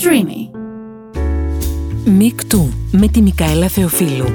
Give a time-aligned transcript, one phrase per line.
[0.00, 0.50] Streamy.
[2.04, 4.34] Μικτού με τη Μικαέλα Θεοφίλου.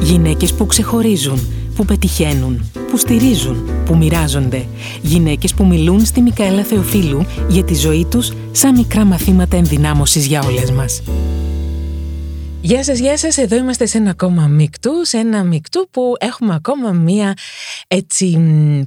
[0.00, 1.38] Γυναίκες που ξεχωρίζουν,
[1.74, 4.66] που πετυχαίνουν, που στηρίζουν, που μοιράζονται.
[5.02, 10.42] Γυναίκες που μιλούν στη Μικαέλα Θεοφίλου για τη ζωή τους σαν μικρά μαθήματα ενδυνάμωσης για
[10.42, 11.02] όλες μας.
[12.60, 13.36] Γεια σας, γεια σας.
[13.36, 17.34] Εδώ είμαστε σε ένα ακόμα μικτού, σε ένα μικτού που έχουμε ακόμα μία
[17.88, 18.38] έτσι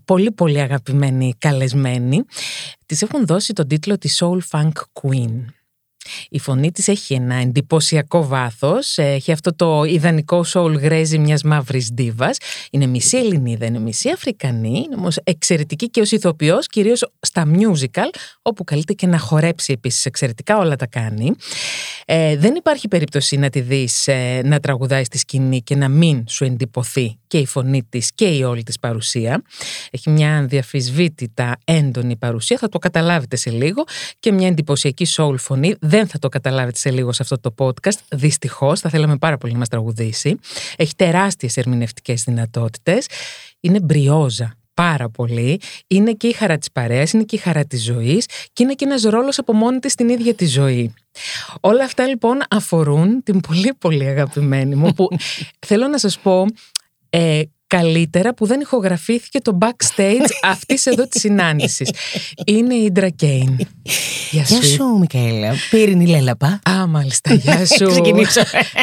[0.06, 2.24] πολύ πολύ αγαπημένη καλεσμένη.
[2.86, 4.72] Της έχουν δώσει τον τίτλο της Soul Funk
[5.02, 5.55] Queen.
[6.30, 11.92] Η φωνή της έχει ένα εντυπωσιακό βάθος, έχει αυτό το ιδανικό soul γρέζι μιας μαύρης
[11.94, 12.38] ντίβας.
[12.72, 18.10] Είναι μισή Ελληνίδα, είναι μισή Αφρικανή, είναι όμως εξαιρετική και ως ηθοποιός, κυρίως στα musical,
[18.42, 21.36] όπου καλείται και να χορέψει επίσης εξαιρετικά, όλα τα κάνει.
[22.06, 26.24] Ε, δεν υπάρχει περίπτωση να τη δεις ε, να τραγουδάει στη σκηνή και να μην
[26.28, 29.42] σου εντυπωθεί και η φωνή της και η όλη της παρουσία.
[29.92, 33.84] Έχει μια αδιαφυσβήτητα έντονη παρουσία, θα το καταλάβετε σε λίγο
[34.20, 35.76] και μια εντυπωσιακή soul φωνή.
[35.96, 39.52] Δεν θα το καταλάβετε σε λίγο σε αυτό το podcast, δυστυχώς, θα θέλαμε πάρα πολύ
[39.54, 40.36] να μας τραγουδήσει.
[40.76, 43.08] Έχει τεράστιες ερμηνευτικές δυνατότητες.
[43.60, 45.60] Είναι μπριόζα πάρα πολύ.
[45.88, 48.86] Είναι και η χαρά της παρέας, είναι και η χαρά της ζωής και είναι και
[48.86, 50.94] ένας ρόλος από μόνη της στην ίδια τη ζωή.
[51.60, 55.08] Όλα αυτά λοιπόν αφορούν την πολύ πολύ αγαπημένη μου που
[55.68, 56.46] θέλω να σας πω
[57.10, 61.90] ε, καλύτερα που δεν ηχογραφήθηκε το backstage αυτής εδώ της συνάντησης.
[62.46, 63.58] Είναι η Ιντρα Κέιν.
[64.32, 64.54] Γεια σου.
[64.56, 65.54] Γεια σου, Μικαέλα.
[65.70, 66.60] Πύρινη λέλαπα.
[66.70, 67.34] Α, μάλιστα.
[67.34, 68.02] Γεια σου.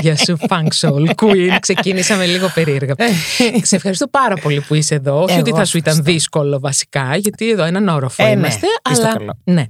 [0.00, 1.56] Γεια σου, Funk Soul Queen.
[1.60, 2.94] Ξεκίνησαμε λίγο περίεργα.
[3.62, 5.22] Σε ευχαριστώ πάρα πολύ που είσαι εδώ.
[5.22, 8.32] Όχι ότι θα σου ήταν δύσκολο βασικά, γιατί εδώ έναν όροφο Ε, ναι.
[8.32, 8.66] είμαστε.
[8.90, 9.38] Είστε Αλλά καλό.
[9.44, 9.64] ναι.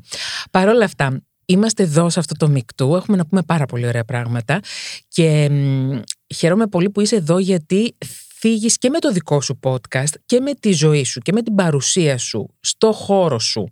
[0.50, 2.94] Παρ' όλα αυτά, είμαστε εδώ σε αυτό το μικτού.
[2.94, 4.60] Έχουμε να πούμε πάρα πολύ ωραία πράγματα.
[5.08, 5.98] Και μ,
[6.34, 7.96] χαίρομαι πολύ που είσαι εδώ γιατί
[8.42, 11.54] φύγεις και με το δικό σου podcast και με τη ζωή σου και με την
[11.54, 13.70] παρουσία σου στο χώρο σου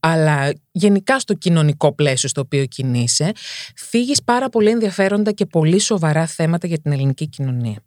[0.00, 3.32] αλλά γενικά στο κοινωνικό πλαίσιο στο οποίο κινείσαι,
[3.76, 7.82] φύγεις πάρα πολύ ενδιαφέροντα και πολύ σοβαρά θέματα για την ελληνική κοινωνία.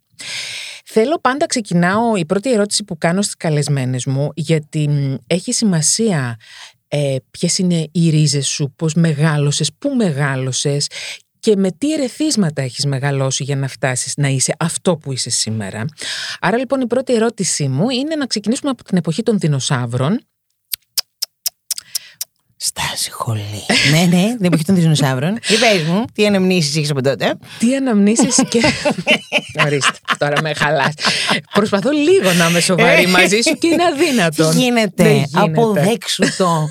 [0.84, 6.36] Θέλω πάντα ξεκινάω η πρώτη ερώτηση που κάνω στις καλεσμένες μου γιατί μ, έχει σημασία
[6.88, 10.86] ε, ποιες είναι οι ρίζες σου, πώς μεγάλωσες, πού μεγάλωσες
[11.46, 15.84] και με τι ερεθίσματα έχεις μεγαλώσει για να φτάσεις να είσαι αυτό που είσαι σήμερα;
[16.40, 20.20] Άρα λοιπόν η πρώτη ερώτησή μου είναι να ξεκινήσουμε από την εποχή των δεινοσαύρων
[22.56, 23.66] Στάση χολή.
[23.90, 25.38] ναι, ναι, την εποχή των δεινοσαύρων.
[25.48, 28.60] Για πες μου, τι αναμνήσεις έχεις από τότε; Τι αναμνήσεις και.
[29.64, 30.94] Ορίστε, τώρα με χαλάς.
[31.52, 34.50] Προσπαθώ λίγο να είμαι σοβαρή μαζί σου και είναι Τι αδύνατον.
[34.50, 35.40] Δεν γίνεται, γίνεται.
[35.40, 36.68] αποδέξου το.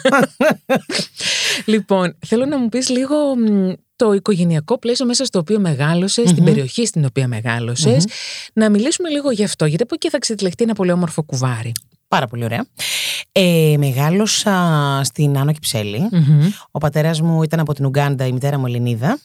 [1.65, 6.43] Λοιπόν, θέλω να μου πεις λίγο μ, το οικογενειακό πλαίσιο μέσα στο οποίο μεγάλωσες, την
[6.43, 8.07] περιοχή στην οποία μεγαλωσες
[8.53, 11.71] Να μιλήσουμε λίγο γι' αυτό, γιατί από εκεί θα ξετυλεχτεί ένα πολύ όμορφο κουβάρι.
[12.07, 12.65] Πάρα πολύ ωραία.
[13.31, 16.09] Ε, μεγάλωσα στην Άνω Κυψέλη.
[16.71, 19.19] Ο πατέρας μου ήταν από την Ουγκάντα, η μητέρα μου Ελληνίδα.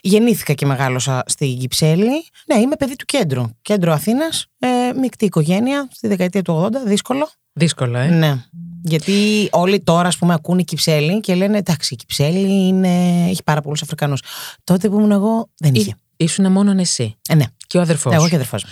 [0.00, 2.28] Γεννήθηκα και μεγάλωσα στην Κυψέλη.
[2.46, 3.42] Ναι, είμαι παιδί του κέντρου.
[3.62, 4.68] Κέντρο Αθήνας, ε,
[5.00, 7.28] μεικτή οικογένεια, στη δεκαετία του 80, δύσκολο.
[7.52, 8.06] Δύσκολο, ε.
[8.06, 8.44] Ναι.
[8.86, 13.24] Γιατί όλοι τώρα, ας πούμε, ακούν η Κυψέλη και λένε εντάξει, η Κυψέλη είναι...
[13.28, 14.22] έχει πάρα πολλούς Αφρικανούς.
[14.64, 15.94] Τότε που ήμουν εγώ, δεν είχε.
[16.16, 17.44] Ήσουν μόνον εσύ Ε, ναι.
[17.66, 18.28] και ο αδερφός Εγώ σου.
[18.28, 18.70] και αδερφός μου.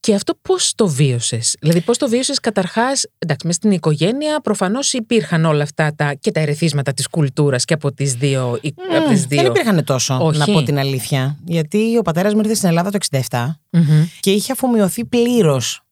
[0.00, 4.92] Και αυτό πώς το βίωσες; Δηλαδή πώς το βίωσες καταρχάς, εντάξει, μες στην οικογένεια προφανώς
[4.92, 8.60] υπήρχαν όλα αυτά τα, και τα ερεθίσματα της κουλτούρας και από τις δύο.
[8.98, 9.42] από τις δύο.
[9.42, 10.38] Δεν υπήρχαν τόσο, Όχι.
[10.38, 11.38] να πω την αλήθεια.
[11.46, 14.04] Γιατί ο πατέρας μου ήρθε στην Ελλάδα το 67 Μμμ.
[14.20, 15.82] και είχε αφομοιωθεί πλήρως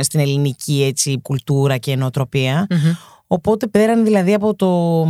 [0.00, 2.66] στην ελληνική έτσι, κουλτούρα και νοοτροπία.
[2.70, 2.92] Μμμ.
[3.26, 5.02] Οπότε πέραν δηλαδή από το,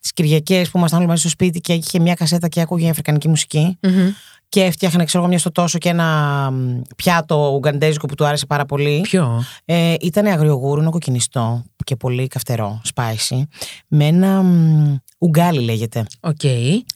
[0.00, 3.28] τις Κυριακές που ήμασταν όλοι μαζί στο σπίτι και είχε μια κασέτα και άκουγε αφρικανική
[3.28, 4.08] μουσική Μμμ.
[4.48, 8.46] και έφτιαχνε ξέρω εγώ μια στο τόσο και ένα μ, πιάτο ουγκαντέζικο που του άρεσε
[8.46, 9.00] πάρα πολύ.
[9.00, 13.42] Ποιο; Ε, ήταν αγριογούρουνο κοκκινιστό και πολύ καυτερό, spicy,
[13.88, 16.04] με ένα μ, ουγκάλι λέγεται.
[16.20, 16.42] Οκ.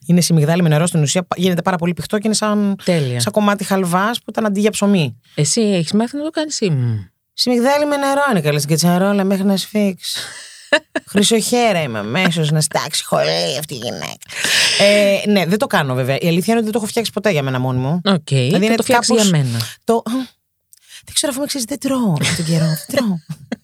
[0.07, 3.21] Είναι σιμιγδάλι με νερό στην ουσία, γίνεται πάρα πολύ πηχτό και είναι σαν, Τέλεια.
[3.21, 5.21] σαν κομμάτι χαλβάς που ήταν αντί για ψωμί.
[5.35, 6.95] Εσύ έχεις μάθει να το κάνεις ή μ;
[7.33, 10.19] Σιμιγδάλι με νερό είναι καλή στην κατσαρόλα μέχρι να σφίξει.
[11.11, 14.17] Χρυσοχέρα είμαι αμέσως να στάξει χωρί αυτή η γυναίκα.
[14.81, 16.17] Ε, ναι, δεν το κάνω βέβαια.
[16.21, 18.01] Η αλήθεια είναι ότι δεν το έχω φτιάξει ποτέ για μένα μόνη μου.
[18.05, 18.29] Οκ.
[18.29, 19.59] θα είναι το φτιάξεις κάπως- για μένα.
[19.85, 20.03] Το.
[21.05, 22.65] Δεν ξέρω αφού με ξέρεις, δεν τρώω αυτόν τον καιρό.
[22.67, 23.17] Δεν τρώω.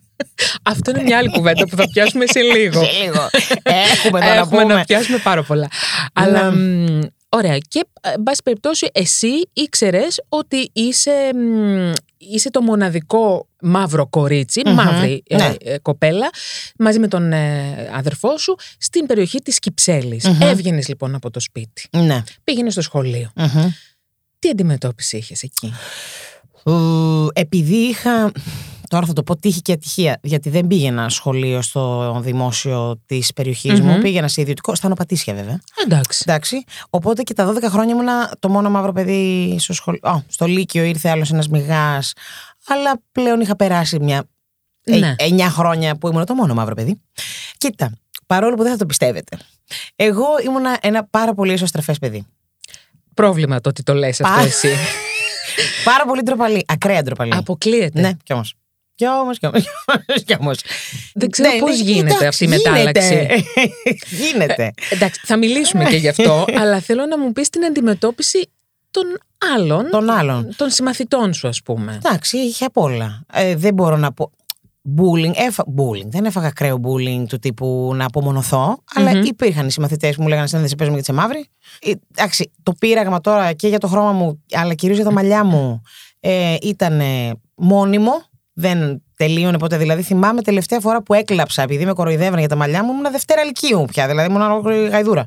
[0.62, 2.82] Αυτό είναι μια άλλη κουβέντα που θα πιάσουμε σε λίγο.
[2.84, 3.28] Σε λίγο.
[3.62, 4.84] Έχουμε εδώ να Έχουμε να πούμε.
[4.86, 5.68] πιάσουμε πάρα πολλά.
[6.12, 7.58] Αλλά μ, ωραία.
[7.68, 14.62] Και ε, εν πάση περιπτώσει, εσύ ήξερες ότι είσαι, μ, είσαι το μοναδικό μαύρο κορίτσι,
[14.66, 15.54] μαύρη ε, Ναι.
[15.64, 16.30] ε, κοπέλα,
[16.78, 20.24] μαζί με τον ε, αδερφό σου, στην περιοχή της Κυψέλης.
[20.40, 21.88] Έβγαινες λοιπόν από το σπίτι.
[21.90, 22.22] Ναι.
[22.44, 23.30] Πήγαινες στο σχολείο.
[23.34, 23.70] Μμμ.
[24.38, 25.72] Τι αντιμετώπιση είχες εκεί;
[26.64, 28.32] Ου, Επειδή είχα
[28.90, 33.72] Τώρα θα το πω τύχη και ατυχία, γιατί δεν πήγαινα σχολείο στο δημόσιο της περιοχη
[33.72, 33.98] μου.
[34.00, 35.60] Πήγαινα σε ιδιωτικό, στα Νοπατήσια βέβαια.
[35.84, 36.24] Εντάξει.
[36.26, 36.64] Εντάξει.
[36.90, 40.00] Οπότε και τα 12 χρόνια ήμουνα το μόνο μαύρο παιδί στο σχολείο.
[40.02, 42.12] Oh, στο Λύκειο ήρθε άλλος ένας μηγάς.
[42.66, 44.24] Αλλά πλέον είχα περάσει μια.
[44.84, 45.14] Ναι.
[45.18, 47.00] 9 χρόνια που ήμουν το μόνο μαύρο παιδί.
[47.58, 47.92] Κοίτα,
[48.26, 49.38] παρόλο που δεν θα το πιστεύετε.
[49.96, 52.26] Εγώ ήμουνα ένα πάρα πολύ εσωστρεφές παιδί.
[53.14, 54.68] Πρόβλημα το ότι το λες αυτό Πα- εσύ.
[55.84, 56.64] Πάρα πολύ ντροπαλή.
[56.68, 57.34] Ακραία ντροπαλή.
[57.34, 58.00] Αποκλείεται.
[58.00, 58.54] Ναι, κι όμως.
[59.00, 59.64] Κι όμως, κι όμως.
[60.26, 60.60] Κι όμως.
[61.14, 63.14] Δεν ξέρω Ναι, πώς ναι, γίνεται εντάξει, αυτή η μετάλλαξη.
[63.14, 63.42] γίνεται.
[64.22, 64.70] γίνεται.
[64.90, 68.50] Εντάξει, θα μιλήσουμε και γι' αυτό, αλλά θέλω να μου πεις την αντιμετώπιση
[68.90, 69.04] των
[69.56, 70.54] άλλων, Των άλλων.
[70.56, 71.94] των συμμαθητών σου, ας πούμε.
[72.04, 73.24] Εντάξει, είχε απ' όλα.
[73.32, 74.30] Ε, δεν μπορώ να πω.
[74.98, 75.64] Bullying, έφα...
[75.76, 76.06] bullying.
[76.06, 80.46] Δεν έφαγα ακραίο bullying του τύπου να απομονωθώ, αλλά υπήρχαν οι συμμαθητές που μου λέγανε
[80.46, 81.48] Σαν δεν σε παίζουμε γιατί είσαι μαύρη.
[81.80, 85.44] Ε, εντάξει, το πείραγμα τώρα και για το χρώμα μου, αλλά κυρίως για τα μαλλιά
[85.44, 85.82] μου,
[86.20, 87.00] ε, ήταν
[87.54, 88.12] μόνιμο.
[88.60, 89.76] Δεν τελείωνε ποτέ.
[89.76, 93.44] Δηλαδή, θυμάμαι τελευταία φορά που έκλαψα επειδή με κοροϊδεύαν για τα μαλλιά μου, ήμουν Δευτέρα
[93.44, 94.06] Λυκείου πια.
[94.06, 95.26] Δηλαδή, ήμουν ολόκληρη γαϊδούρα.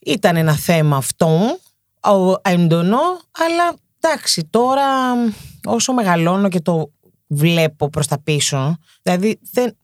[0.00, 1.58] Ήταν ένα θέμα αυτό,
[2.00, 2.98] ο- έντονο,
[3.44, 4.84] αλλά εντάξει, τώρα
[5.64, 6.90] όσο μεγαλώνω και το
[7.26, 9.76] βλέπω προς τα πίσω, δηλαδή δεν,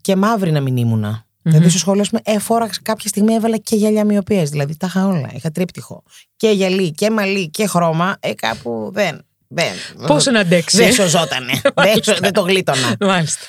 [0.00, 1.26] και μαύρη να μην ήμουνα.
[1.42, 5.06] Δηλαδή στο σχολείο, ας πούμε, έφορα κάποια στιγμή έβαλα και γυαλιά μοιοπίας, δηλαδή τα είχα
[5.06, 6.02] όλα, είχα τρίπτυχο.
[6.36, 9.24] Και γυαλί και μαλλί και χρώμα, ε, κάπου δεν.
[9.54, 11.52] Δεν Πόσο να αντέξει; Δεν σωζότανε.
[11.74, 12.96] δεν, σω- δεν το γλίτωνα.
[13.00, 13.40] Μάλιστα.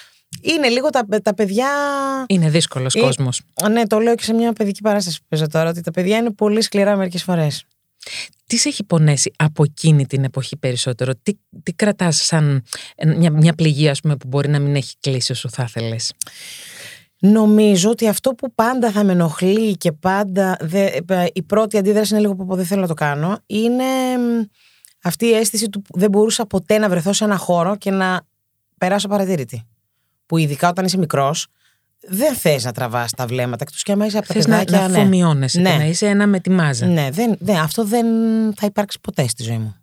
[0.42, 1.68] Είναι λίγο τα, τα παιδιά.
[2.28, 3.42] Είναι δύσκολος Ε, κόσμος.
[3.72, 6.32] Ναι, το λέω και σε μια παιδική παράσταση που παίζω τώρα, ότι τα παιδιά είναι
[6.32, 7.64] πολύ σκληρά μερικές φορές.
[8.46, 11.32] Τι σε έχει πονέσει από εκείνη την εποχή περισσότερο, τι,
[11.64, 12.64] τι κρατάς σαν
[13.18, 16.14] μια, μια πληγή ας πούμε, που μπορεί να μην έχει κλείσει όσο θα ήθελες.
[17.20, 22.14] Νομίζω ότι αυτό που πάντα θα με ενοχλεί και πάντα δε, ε, η πρώτη αντίδραση
[22.14, 23.84] είναι λίγο που δεν θέλω να το κάνω είναι
[24.18, 24.42] μ,
[25.04, 28.22] αυτή η αίσθηση του που δεν μπορούσα ποτέ να βρεθώ σε ένα χώρο και να
[28.78, 29.68] περάσω απαρατήρητη.
[30.26, 31.48] Που ειδικά όταν είσαι μικρός
[32.08, 34.80] δεν θες να τραβάς τα βλέμματα εκτός και άμα είσαι από τα Θες να, παιδάκια,
[34.82, 34.98] να ναι.
[34.98, 35.72] αφομοιώνεσαι Ναι.
[35.72, 36.86] και να είσαι ένα με τη μάζα.
[36.86, 38.06] Ναι, δεν, δεν, αυτό δεν
[38.56, 39.76] θα υπάρξει ποτέ στη ζωή μου.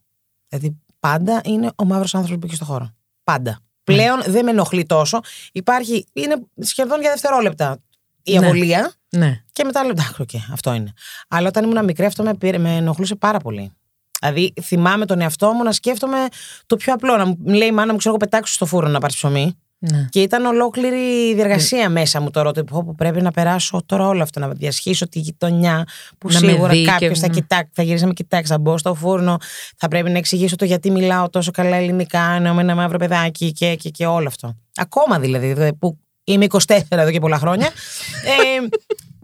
[0.49, 2.95] Δηλαδή πάντα είναι ο μαύρος άνθρωπος που έχει στο χώρο.
[3.25, 3.59] Πάντα.
[3.85, 5.21] Πλέον δεν με ενοχλεί τόσο.
[5.53, 7.79] Υπάρχει, είναι σχεδόν για δευτερόλεπτα
[8.23, 8.45] η Ναι.
[8.47, 9.43] αβολία Ναι.
[9.53, 10.93] και μετά λέω εντάξει, οκ, αυτό είναι.
[11.29, 13.73] Αλλά όταν ήμουν μικρή αυτό με, πήρε- με ενοχλούσε πάρα πολύ.
[14.21, 16.19] Δηλαδή θυμάμαι τον εαυτό μου να σκέφτομαι
[16.67, 17.17] το πιο απλό.
[17.17, 19.55] Να μου λέει η μάνα μου, ξέρω εγώ, πετάξω στο φούρνο να πάρεις ψωμί.
[19.79, 20.07] ναι.
[20.11, 24.23] Και ήταν ολόκληρη διεργασία μέσα μου τώρα ότι πω, πω, πρέπει να περάσω τώρα όλο
[24.23, 25.85] αυτό, να διασχίσω τη γειτονιά
[26.19, 27.33] που Να με σίγουρα δει και- κάποιος θα ναι.
[27.35, 29.37] κοιτάξει, θα γυρίσει να με κοιτάξει, θα μπω στο φούρνο,
[29.77, 33.53] θα πρέπει να εξηγήσω το γιατί μιλάω τόσο καλά ελληνικά, ενώ με ένα μαύρο παιδάκι
[33.53, 34.57] και, και, και όλο αυτό.
[34.77, 37.67] Ακόμα δηλαδή, δε- που είμαι 24 εδώ και πολλά χρόνια,
[38.57, 38.67] ε,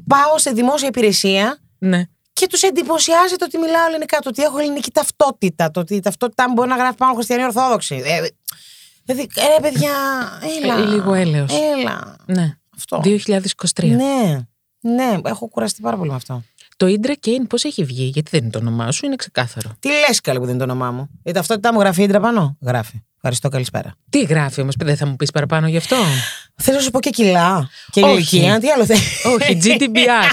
[0.06, 2.02] πάω σε δημόσια υπηρεσία ναι.
[2.36, 6.48] Και τους εντυπωσιάζεται ότι μιλάω ελληνικά, το ότι έχω ελληνική ταυτότητα, το ότι η ταυτότητά
[6.48, 7.94] μου μπορεί να γράφει πάνω χριστιανή Ορθόδοξη.
[8.04, 8.20] Ε,
[9.04, 9.90] Δηλαδή, ε, ρε παιδιά,
[10.62, 10.78] έλα.
[10.78, 11.52] Ε, λίγο έλεος.
[11.52, 12.16] Έλα.
[12.26, 12.56] ναι.
[12.76, 13.00] Αυτό.
[13.04, 13.84] 2023.
[13.84, 14.46] Ναι.
[14.80, 16.42] Ναι, έχω κουραστεί πάρα πολύ με αυτό.
[16.76, 19.70] Το Indra Kane πώς έχει βγει, γιατί δεν είναι το όνομά σου, είναι ξεκάθαρο.
[19.80, 22.56] Τι λες, καλή που δεν είναι το όνομά μου; Η ταυτότητά μου γράφει ίντρα πάνω;
[22.60, 23.02] Γράφει.
[23.28, 23.94] Ευχαριστώ, καλησπέρα.
[24.10, 25.96] Τι γράφει όμως, δεν θα μου πεις παραπάνω γι' αυτό;
[26.56, 27.68] Θέλω να σου πω και κιλά.
[27.90, 28.12] Και Όχι.
[28.36, 28.58] ηλικία.
[28.58, 30.30] Τι άλλο θέλεις; Όχι, GDPR.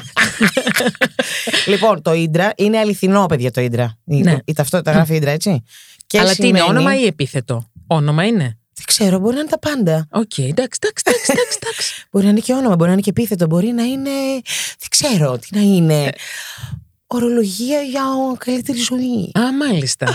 [1.72, 3.98] λοιπόν, το Idra είναι αληθινό, παιδιά, το Idra.
[4.06, 4.38] Η, Ναι.
[4.46, 5.64] η ταυτότητα γράφει Idra, έτσι.
[6.08, 9.50] Και Αλλά τι είναι, σημαίνει- όνομα ή επίθετο; Όνομα είναι; Δεν ξέρω, μπορεί να είναι
[9.50, 10.08] τα πάντα.
[10.12, 11.94] Οκ, εντάξει, εντάξει, εντάξει, εντάξει, εντάξει.
[12.12, 14.10] Μπορεί να είναι και όνομα, μπορεί να είναι και επίθετο, μπορεί να είναι.
[14.80, 16.10] Δεν ξέρω τι να είναι.
[17.08, 18.02] Ορολογία για
[18.38, 19.32] καλύτερη ζωή.
[19.40, 20.08] Α, μάλιστα.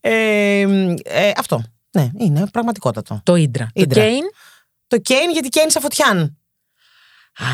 [0.00, 0.60] Ε,
[1.04, 1.62] ε, αυτό.
[1.96, 3.20] Ναι, είναι πραγματικότατο.
[3.22, 3.66] Το Indra.
[3.72, 3.94] Το Indra.
[3.94, 4.28] Kane.
[4.86, 6.18] Το Κέιν γιατί Κέιν Σαφωτιάν.
[6.18, 7.46] Α,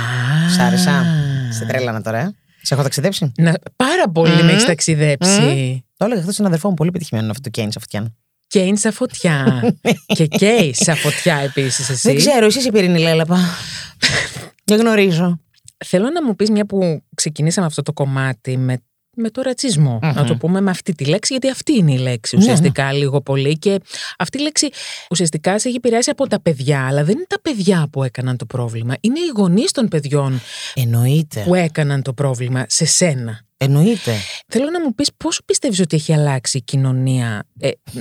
[0.51, 1.05] Σ' άρεσα.
[1.51, 2.35] Σε τρέλανα τώρα, ε.
[2.63, 3.33] Σε έχω ταξιδέψει.
[3.37, 4.45] Να, πάρα πολύ Μμμ.
[4.45, 5.85] με έχεις ταξιδέψει.
[5.97, 8.17] Το έλεγα χθες στον αδερφό μου, πολύ πετυχημένο αυτό το Κέιν Σαφωτιάν.
[8.47, 9.63] Κέιν στα φωτιά.
[10.17, 12.09] και Κέι στα φωτιά επίσης εσύ.
[12.09, 13.39] Δεν ξέρω, εσύ είσαι πυρηνή λέλαπα.
[14.65, 15.41] Δεν γνωρίζω.
[15.85, 18.83] Θέλω να μου πεις μια που ξεκινήσαμε αυτό το κομμάτι με,
[19.17, 20.13] με το ρατσισμο Μμμ.
[20.15, 23.21] Να το πούμε με αυτή τη λέξη, γιατί αυτή είναι η λέξη Ναι, ουσιαστικά λίγο
[23.21, 23.59] πολύ.
[23.59, 23.79] Και
[24.19, 24.69] αυτή η λέξη
[25.11, 28.47] ουσιαστικά σε έχει επηρεάσει από τα παιδιά, αλλά δεν είναι τα παιδιά που έκαναν το
[28.47, 28.95] πρόβλημα.
[29.01, 30.41] Είναι οι γονείς των παιδιών
[30.75, 31.43] Εννοείται.
[31.47, 33.41] που έκαναν το πρόβλημα σε σένα.
[33.57, 34.15] Εννοείται.
[34.47, 37.47] Θέλω να μου πεις πόσο πιστεύεις ότι έχει αλλάξει η κοινωνία.
[37.59, 37.71] Ε,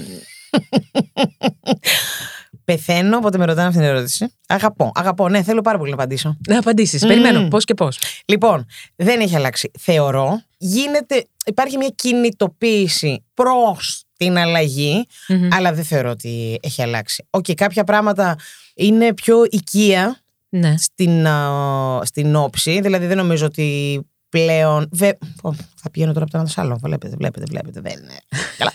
[2.75, 4.33] Πεθαίνω, όποτε με ρωτάνε αυτή την ερώτηση.
[4.47, 5.29] Αγαπώ, αγαπώ.
[5.29, 6.37] Ναι, θέλω πάρα πολύ να απαντήσω.
[6.47, 7.01] να απαντήσεις.
[7.03, 7.09] Μμμ.
[7.09, 7.99] Περιμένω πώς και πώς.
[8.25, 9.71] Λοιπόν, δεν έχει αλλάξει.
[9.79, 15.47] Θεωρώ, γίνεται, υπάρχει μια κινητοποίηση προς την αλλαγή, Μμμ.
[15.51, 17.25] αλλά δεν θεωρώ ότι έχει αλλάξει.
[17.29, 18.35] Οκ, κάποια πράγματα
[18.75, 20.77] είναι πιο οικεία Ναι.
[20.77, 23.99] στην, α, στην όψη, δηλαδή δεν νομίζω ότι
[24.29, 24.89] πλέον.
[24.91, 25.07] Βε...
[25.41, 26.77] Ω, θα πηγαίνω τώρα από το ένα στο άλλο.
[26.81, 27.81] Βλέπετε, βλέπετε, βλέπετε.
[27.81, 28.17] Δεν είναι.
[28.57, 28.71] Καλά.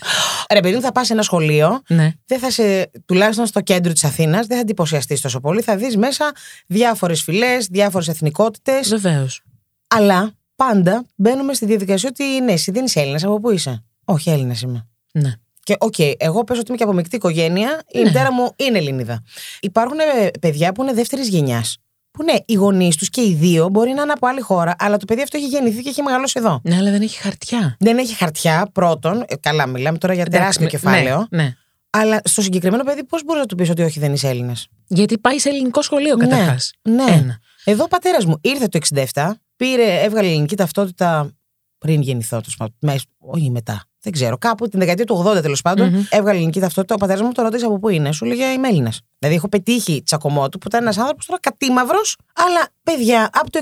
[0.53, 2.11] Ρε παιδί μου, θα πας σε ένα σχολείο, Ναι.
[2.25, 5.61] δεν θα σε, τουλάχιστον στο κέντρο της Αθήνας, δεν θα εντυπωσιαστείς τόσο πολύ.
[5.61, 6.31] Θα δεις μέσα
[6.67, 8.89] διάφορες φυλές, διάφορες εθνικότητες.
[8.89, 9.41] Βεβαίως.
[9.87, 14.29] Αλλά πάντα μπαίνουμε στη διαδικασία ότι ναι, εσύ δεν είσαι Έλληνας, από πού είσαι; Όχι,
[14.29, 14.87] Έλληνας είμαι.
[15.11, 15.31] Ναι.
[15.63, 18.03] Και οκ, εγώ παίζω ότι είμαι και από μεικτή οικογένεια, η Ναι.
[18.03, 19.23] μητέρα μου είναι Ελληνίδα.
[19.59, 21.77] Υπάρχουν ε, παιδιά που είναι δεύτερης γενιάς.
[22.17, 24.97] Που ναι, οι γονείς τους και οι δύο μπορεί να είναι από άλλη χώρα, αλλά
[24.97, 26.59] το παιδί αυτό έχει γεννηθεί και έχει μεγαλώσει εδώ.
[26.63, 27.75] Ναι, αλλά δεν έχει χαρτιά.
[27.79, 29.23] Δεν έχει χαρτιά, πρώτον.
[29.27, 31.27] ε, καλά, μιλάμε τώρα για τεράστιο Εντάξει, κεφάλαιο.
[31.29, 31.53] Ναι, ναι.
[31.89, 35.17] Αλλά στο συγκεκριμένο παιδί, πώς μπορείς να του πεις ότι όχι, δεν είσαι Έλληνας; Γιατί
[35.17, 36.71] πάει σε ελληνικό σχολείο καταρχάς.
[36.81, 37.03] Ναι.
[37.03, 37.37] Ένα.
[37.63, 38.77] Εδώ ο πατέρας μου ήρθε το
[39.13, 41.31] 67, πήρε, έβγαλε ελληνική ταυτότητα
[41.77, 42.75] πριν γεννηθώ, τέλο πάντων.
[42.81, 43.83] μες- Όχι μετά.
[44.01, 44.37] Δεν ξέρω.
[44.37, 46.03] Κάπου την δεκαετία του 80 τέλος πάντων, Μμμ.
[46.09, 46.95] έβγαλε ελληνική ταυτότητα.
[46.95, 48.11] Ο πατέρα μου τον ρώτησε από πού είναι.
[48.11, 49.01] Σου λέγε Είμαι Έλληνας.
[49.19, 53.59] Δηλαδή έχω πετύχει τσακωμό του που ήταν ένας άνθρωπος τώρα κατήμαυρος, αλλά παιδιά από το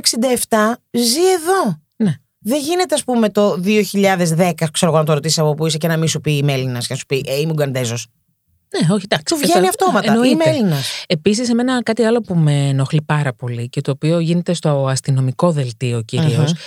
[0.47, 1.79] 67 ζει εδώ.
[1.95, 2.13] Ναι.
[2.39, 5.87] Δεν γίνεται, ας πούμε, το 2010, ξέρω εγώ, να το ρωτήσεις από πού είσαι και
[5.87, 8.07] να μην σου πει Είμαι Έλληνας και να σου πει Ε, είμαι Ουγκαντέζος.
[8.81, 9.35] Ναι, όχι, εντάξει.
[9.35, 10.11] Του βγαίνει αυτόματα.
[10.11, 10.33] Εννοείται.
[10.33, 10.87] Είμαι Έλληνας.
[11.07, 15.51] Επίσης, εμένα κάτι άλλο που με ενοχλεί πάρα πολύ και το οποίο γίνεται στο αστυνομικό
[15.51, 16.51] δελτίο κυρίως.
[16.51, 16.59] Μμμ.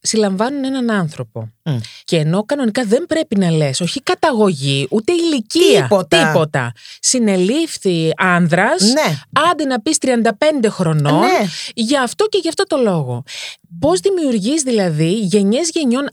[0.00, 1.50] Συλλαμβάνουν έναν άνθρωπο.
[1.62, 1.76] Μμ.
[2.04, 5.82] Και ενώ κανονικά δεν πρέπει να λες, όχι καταγωγή, ούτε ηλικία.
[5.82, 6.26] Τίποτα.
[6.26, 6.72] τίποτα.
[7.00, 9.18] Συνελήφθη άνδρας, Ναι.
[9.50, 11.46] άντε να πεις 35 χρονών, Ναι.
[11.74, 13.22] για αυτό και γι' αυτό το λόγο.
[13.78, 16.08] Πώς δημιουργείς δηλαδή γενιές γενιών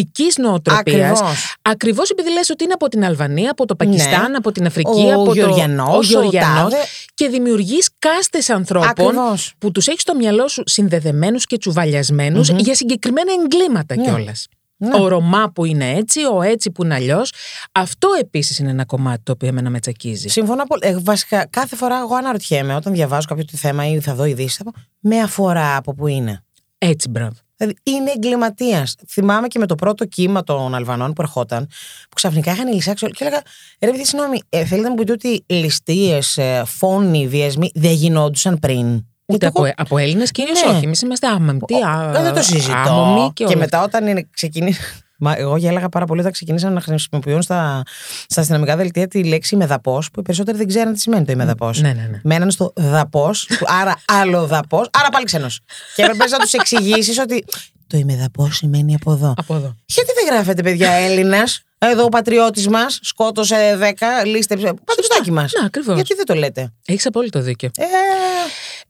[0.00, 1.20] ρατσιστική νοοτροπίας.
[1.20, 1.56] Ακριβώς.
[1.62, 4.36] Ακριβώς επειδή λες ότι είναι από την Αλβανία, από το Πακιστάν, Ναι.
[4.36, 6.18] από την Αφρική, Ο από Γεωργιανός, το.
[6.18, 6.76] ο Γεωργιανός, τάδε.
[7.14, 9.52] και δημιουργείς κάστες ανθρώπων Ακριβώς.
[9.58, 14.02] που τους έχεις στο μυαλό σου συνδεδεμένους και τσουβαλιασμενους για συγκεκριμένα εγκλήματα Ναι.
[14.02, 14.46] κιόλας.
[14.82, 15.00] Ναι.
[15.00, 17.32] Ο Ρωμά που είναι έτσι, ο έτσι που είναι αλλιώς.
[17.72, 20.28] Αυτό επίσης είναι ένα κομμάτι το οποίο εμένα με τσακίζει.
[20.28, 20.80] Συμφωνώ πολύ.
[20.84, 24.56] Ε, βασικά, κάθε φορά εγώ αναρωτιέμαι όταν διαβάζω κάποιο το θέμα ή θα δω ειδήσει,
[24.56, 26.44] θα πω με αφορά από που είναι.
[26.78, 27.34] Έτσι, μπράβο.
[27.60, 28.94] Δηλαδή είναι εγκληματίας.
[29.08, 31.64] Θυμάμαι και με το πρώτο κύμα των Αλβανών που ερχόταν,
[32.02, 33.14] που ξαφνικά είχαν λυσάξει όλοι.
[33.14, 33.42] Και έλεγα,
[33.80, 38.86] ρε παιδί, συγγνώμη, ε, θέλετε να μου πείτε ότι ληστείες, φόνοι, βιασμοί δεν γινόντουσαν πριν;
[38.86, 40.72] Ούτε Γιατί από, εγώ- από Έλληνες κυρίως Ναι.
[40.72, 40.84] όχι.
[40.84, 41.74] Εμείς είμαστε άμεμπτοι.
[41.74, 42.72] α- Δεν το συζητώ.
[42.76, 44.80] άμομοι και, Και, όλα μετά όταν είναι ξεκινήσει.
[45.20, 47.82] Μα εγώ γέλαγα πάρα πολύ όταν ξεκινήσαν να χρησιμοποιούν στα,
[48.28, 51.80] στα αστυνομικά δελτία τη λέξη ημεδαπό, που οι περισσότεροι δεν ξέρουν τι σημαίνει το ημεδαπός.
[51.80, 52.20] Ναι, ναι, ναι.
[52.24, 53.48] Μέναν στο δαπός,
[53.80, 55.60] άρα άλλο δαπός, άρα πάλι ξένος.
[55.94, 57.44] και έπρεπε να τους εξηγήσεις ότι
[57.86, 59.34] το ημεδαπός σημαίνει από εδώ.
[59.36, 59.76] Από εδώ.
[59.86, 64.74] Γιατί δεν γράφετε, παιδιά, Έλληνας; Εδώ ο πατριώτης μας σκότωσε 10, λίστεψε.
[64.84, 65.52] Πατριστάκι μας.
[65.58, 65.94] Ναι, ακριβώς.
[65.94, 67.70] Γιατί δεν το λέτε; Έχεις απόλυτο δίκιο.
[67.76, 67.84] Ε,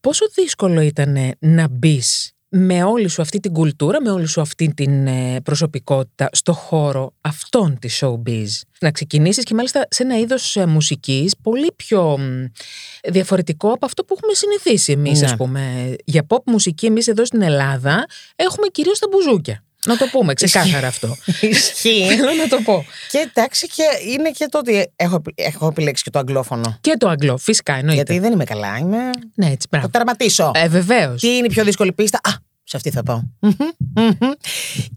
[0.01, 4.75] Πόσο δύσκολο ήταν να μπεις με όλη σου αυτή την κουλτούρα, με όλη σου αυτή
[4.75, 8.47] την ε, προσωπικότητα στο χώρο αυτών της showbiz.
[8.81, 12.45] Να ξεκινήσεις και μάλιστα σε ένα είδος ε, μουσικής πολύ πιο μ,
[13.11, 15.27] διαφορετικό από αυτό που έχουμε συνηθίσει εμείς Ναι.
[15.27, 15.95] ας πούμε.
[16.05, 19.65] Για pop μουσική εμείς εδώ στην Ελλάδα έχουμε κυρίως τα μπουζούκια.
[19.87, 21.17] Να το πούμε ξεκάθαρα αυτό.
[21.41, 22.07] Ισχύει.
[22.17, 22.85] Θέλω να το πω.
[23.11, 26.79] και εντάξει, και είναι και το ότι έχω, επι- έχω επιλέξει και το αγγλόφωνο.
[26.81, 27.95] Και το αγγλό, φυσικά εννοείται.
[27.95, 28.99] Γιατί δεν είμαι καλά, είμαι.
[29.35, 29.89] Ναι, έτσι, Θα μπράβο.
[29.89, 30.51] τερματίσω.
[30.55, 31.21] Ε, βεβαίως.
[31.21, 32.31] Τι είναι η πιο δύσκολη πίστα; Α,
[32.65, 33.23] σε αυτή θα πάω.
[33.41, 33.53] Μμμ,
[33.95, 34.31] μμμ.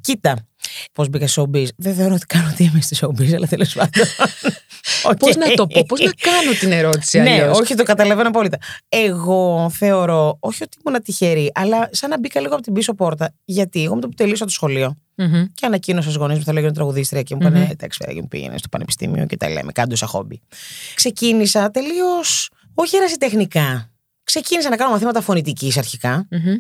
[0.02, 0.48] Κοίτα.
[0.94, 1.68] Πώς μπήκα σε showbiz.
[1.78, 4.06] Δεν θεωρώ ότι κάνω τι είμαι στη showbiz, αλλά τέλος πάντων.
[5.20, 5.36] Πώς Οκ.
[5.38, 8.58] να το πω, πώς να κάνω την ερώτηση Ναι, αλλιώς; όχι, το καταλαβαίνω απόλυτα.
[8.90, 13.34] Εγώ θεωρώ, όχι ότι ήμουν τυχερή, αλλά σαν να μπήκα λίγο από την πίσω πόρτα.
[13.46, 15.46] Γιατί εγώ με το που τελείωσα το σχολείο Μμμ.
[15.54, 17.50] και ανακοίνωσα στους γονείς μου θέλω να γίνω τραγουδίστρια και μου Μμμ.
[17.50, 20.42] είπανε Εντάξει, φέρε μου πήγαινε στο πανεπιστήμιο και τα λέμε, κάντο σαν χόμπι.
[20.96, 23.92] Ξεκίνησα τελείως, όχι ερασιτεχνικά.
[24.24, 26.54] Ξεκίνησα να κάνω μαθήματα φωνητικής αρχικά Μμμ.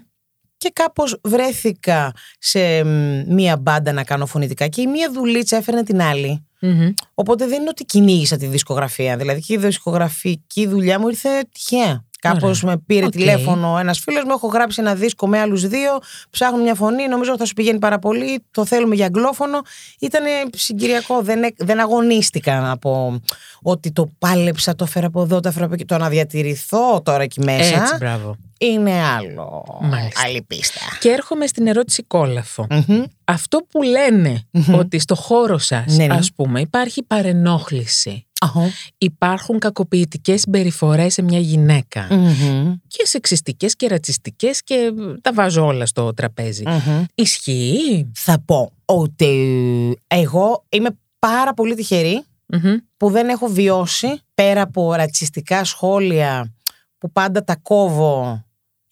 [0.57, 5.83] και κάπως βρέθηκα σε μ, μία μπάντα να κάνω φωνητικά και η μία δουλίτσα έφερνε
[5.83, 6.47] την άλλη.
[6.65, 6.93] Μμμ.
[7.13, 9.17] Οπότε δεν είναι ότι κυνήγησα τη δισκογραφία.
[9.17, 12.03] Δηλαδή και η δισκογραφική δουλειά μου ήρθε τυχαία.
[12.19, 12.75] Κάπως Ωραία.
[12.75, 13.11] με πήρε Οκ.
[13.11, 14.31] τηλέφωνο ένας φίλος μου.
[14.31, 15.99] Έχω γράψει ένα δίσκο με άλλους δύο.
[16.29, 17.07] Ψάχνω μια φωνή.
[17.07, 18.43] Νομίζω ότι θα σου πηγαίνει πάρα πολύ.
[18.51, 19.61] Το θέλουμε για αγγλόφωνο.
[19.99, 20.23] Ήταν
[20.55, 21.21] συγκυριακό.
[21.21, 23.19] Δεν, έ- δεν αγωνίστηκα από
[23.61, 25.85] ότι το πάλεψα, το έφερα από εδώ, το έφερα από εκεί.
[25.85, 28.35] Το να διατηρηθώ τώρα εκεί μέσα Έτσι, μπράβο.
[28.65, 29.79] Είναι άλλο.
[29.81, 30.21] Μάλιστα.
[30.25, 30.79] Άλλη πίστα.
[30.99, 32.67] Και έρχομαι στην ερώτηση κόλαφο.
[32.69, 33.03] Μμμ.
[33.23, 34.41] Αυτό που λένε
[34.73, 36.13] ότι στο χώρο σας, Ναι, ναι.
[36.13, 38.25] ας πούμε, υπάρχει παρενόχληση.
[38.41, 38.69] Αχω.
[38.97, 42.07] Υπάρχουν κακοποιητικές συμπεριφορές σε μια γυναίκα.
[42.09, 42.73] Μμμ.
[42.87, 44.91] Και σεξιστικές και ρατσιστικές και
[45.21, 46.63] τα βάζω όλα στο τραπέζι.
[46.67, 47.03] Μμμ.
[47.15, 50.89] Ισχύει; Θα πω ότι εγώ είμαι
[51.19, 52.73] πάρα πολύ τυχερή Μμμ.
[52.97, 56.53] που δεν έχω βιώσει πέρα από ρατσιστικά σχόλια
[56.97, 58.42] που πάντα τα κόβω.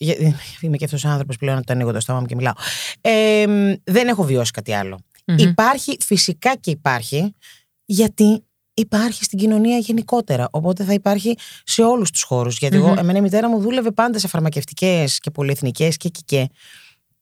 [0.04, 2.54] Για- Είμαι και αυτός ο άνθρωπος πλέον να το ανοίγω το στόμα μου και μιλάω.
[3.02, 5.00] Ε, μ, δεν έχω βιώσει κάτι άλλο.
[5.26, 5.38] Μμμ.
[5.38, 7.34] Υπάρχει, φυσικά και υπάρχει,
[7.86, 8.44] γιατί
[8.74, 10.48] υπάρχει στην κοινωνία γενικότερα.
[10.52, 12.58] Οπότε θα υπάρχει σε όλους τους χώρους.
[12.58, 12.98] Γιατί εγώ, Μμμ.
[12.98, 16.38] εμένα η μητέρα μου δούλευε πάντα σε φαρμακευτικές και πολυεθνικές και εκεί και.
[16.46, 16.52] και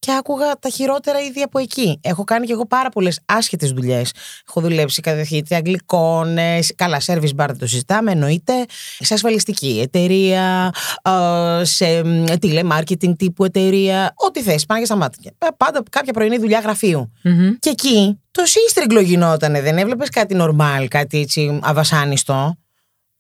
[0.08, 2.00] άκουγα τα χειρότερα ήδη από εκεί.
[2.02, 4.12] Έχω κάνει και εγώ πάρα πολλές άσχετες δουλειές.
[4.50, 8.54] Έχω δουλέψει καθηγητή αγγλικών, ε, καλά, service bar δεν το συζητάμε, εννοείται.
[9.00, 12.02] Σε ασφαλιστική εταιρεία, ε, σε
[12.40, 14.14] τηλεμάρκετινγκ τύπου εταιρεία.
[14.16, 15.32] Ό,τι θες, πάνε και στα μάτια.
[15.38, 17.12] Ε, πάντα κάποια πρωινή δουλειά γραφείου.
[17.24, 17.52] Μμμ.
[17.60, 19.62] Και εκεί το σύστριγγλο γινότανε.
[19.62, 22.56] Δεν έβλεπες κάτι νορμάλ, κάτι έτσι αβασάνιστο;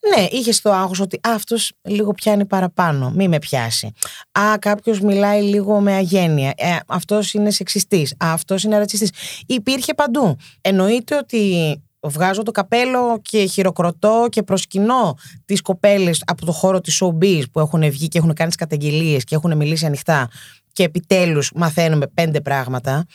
[0.07, 3.11] Ναι, είχες το άγχος ότι αυτός λίγο πιάνει παραπάνω.
[3.15, 3.91] Μη με πιάσει.
[4.39, 6.53] Α, κάποιος μιλάει λίγο με αγένεια.
[6.57, 8.15] Ε, αυτός είναι σεξιστής.
[8.19, 9.11] Αυτός είναι ρατσιστής.
[9.45, 10.37] Υπήρχε παντού.
[10.61, 17.01] Εννοείται ότι βγάζω το καπέλο και χειροκροτώ και προσκυνώ τις κοπέλες από το χώρο της
[17.03, 20.29] showbiz που έχουν βγει και έχουν κάνει τις καταγγελίες και έχουν μιλήσει ανοιχτά
[20.71, 23.05] και επιτέλους μαθαίνουμε πέντε πράγματα.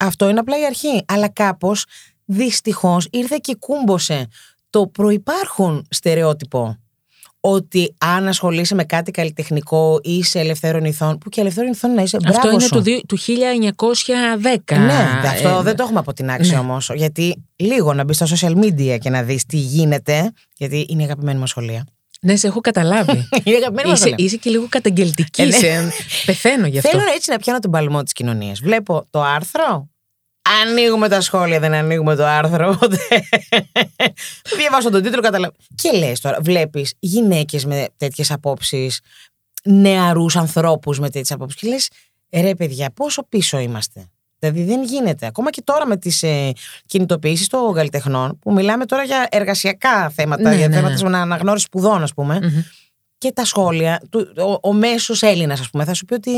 [0.00, 1.04] Αυτό είναι απλά η αρχή.
[1.06, 1.84] Αλλά κάπως
[2.24, 4.26] δυστυχώς ήρθε και κούμποσε
[4.76, 6.76] το προϋπάρχον στερεότυπο
[7.40, 12.02] ότι αν ασχολείσαι με κάτι καλλιτεχνικό ή σε ελευθέρων ηθών, που και ελευθέρων ηθών να
[12.02, 12.68] είσαι Αυτό μπράβο είναι σου.
[12.74, 14.76] του, δι- του 1910.
[14.76, 14.86] Ναι,
[15.22, 16.58] δε- αυτό Ε, δεν το έχουμε αποτινάξει ναι.
[16.58, 21.02] όμως Γιατί λίγο να μπει στα social media και να δεις τι γίνεται, γιατί είναι
[21.02, 21.86] η αγαπημένη μας σχολεία.
[22.20, 23.28] Ναι, σε έχω καταλάβει.
[23.44, 24.24] Είναι η αγαπημένη μας είσαι, σχολεία.
[24.26, 25.62] είσαι και λίγο καταγγελτικής.
[25.62, 25.90] Ε, ναι.
[25.90, 25.92] σε-
[26.26, 26.90] Πεθαίνω γι' αυτό.
[26.90, 28.60] Θέλω έτσι να πιάνω τον παλμό της κοινωνίας.
[28.60, 29.88] Βλέπω το άρθρο.
[30.62, 32.68] Ανοίγουμε τα σχόλια, δεν ανοίγουμε το άρθρο.
[32.68, 32.98] Οπότε.
[34.58, 35.62] Διαβάζω τον τίτλο, καταλαβαίνω.
[35.74, 39.00] Και λες τώρα, βλέπεις γυναίκες με τέτοιες απόψεις,
[39.64, 41.60] νεαρούς ανθρώπους με τέτοιες απόψεις.
[41.60, 41.90] Και λες,
[42.32, 44.10] ρε παιδιά, πόσο πίσω είμαστε.
[44.38, 45.26] Δηλαδή δεν γίνεται.
[45.26, 46.52] Ακόμα και τώρα με τις ε,
[46.86, 51.16] κινητοποιήσεις των καλλιτεχνών, που μιλάμε τώρα για εργασιακά θέματα, Ναι, για ναι, θέματα ναι.
[51.16, 52.62] αναγνώρισης σπουδών, ας πούμε Μμμ.
[53.18, 56.30] και τα σχόλια, του, ο, ο μέσος Έλληνας, ας πούμε, θα σου πει ότι.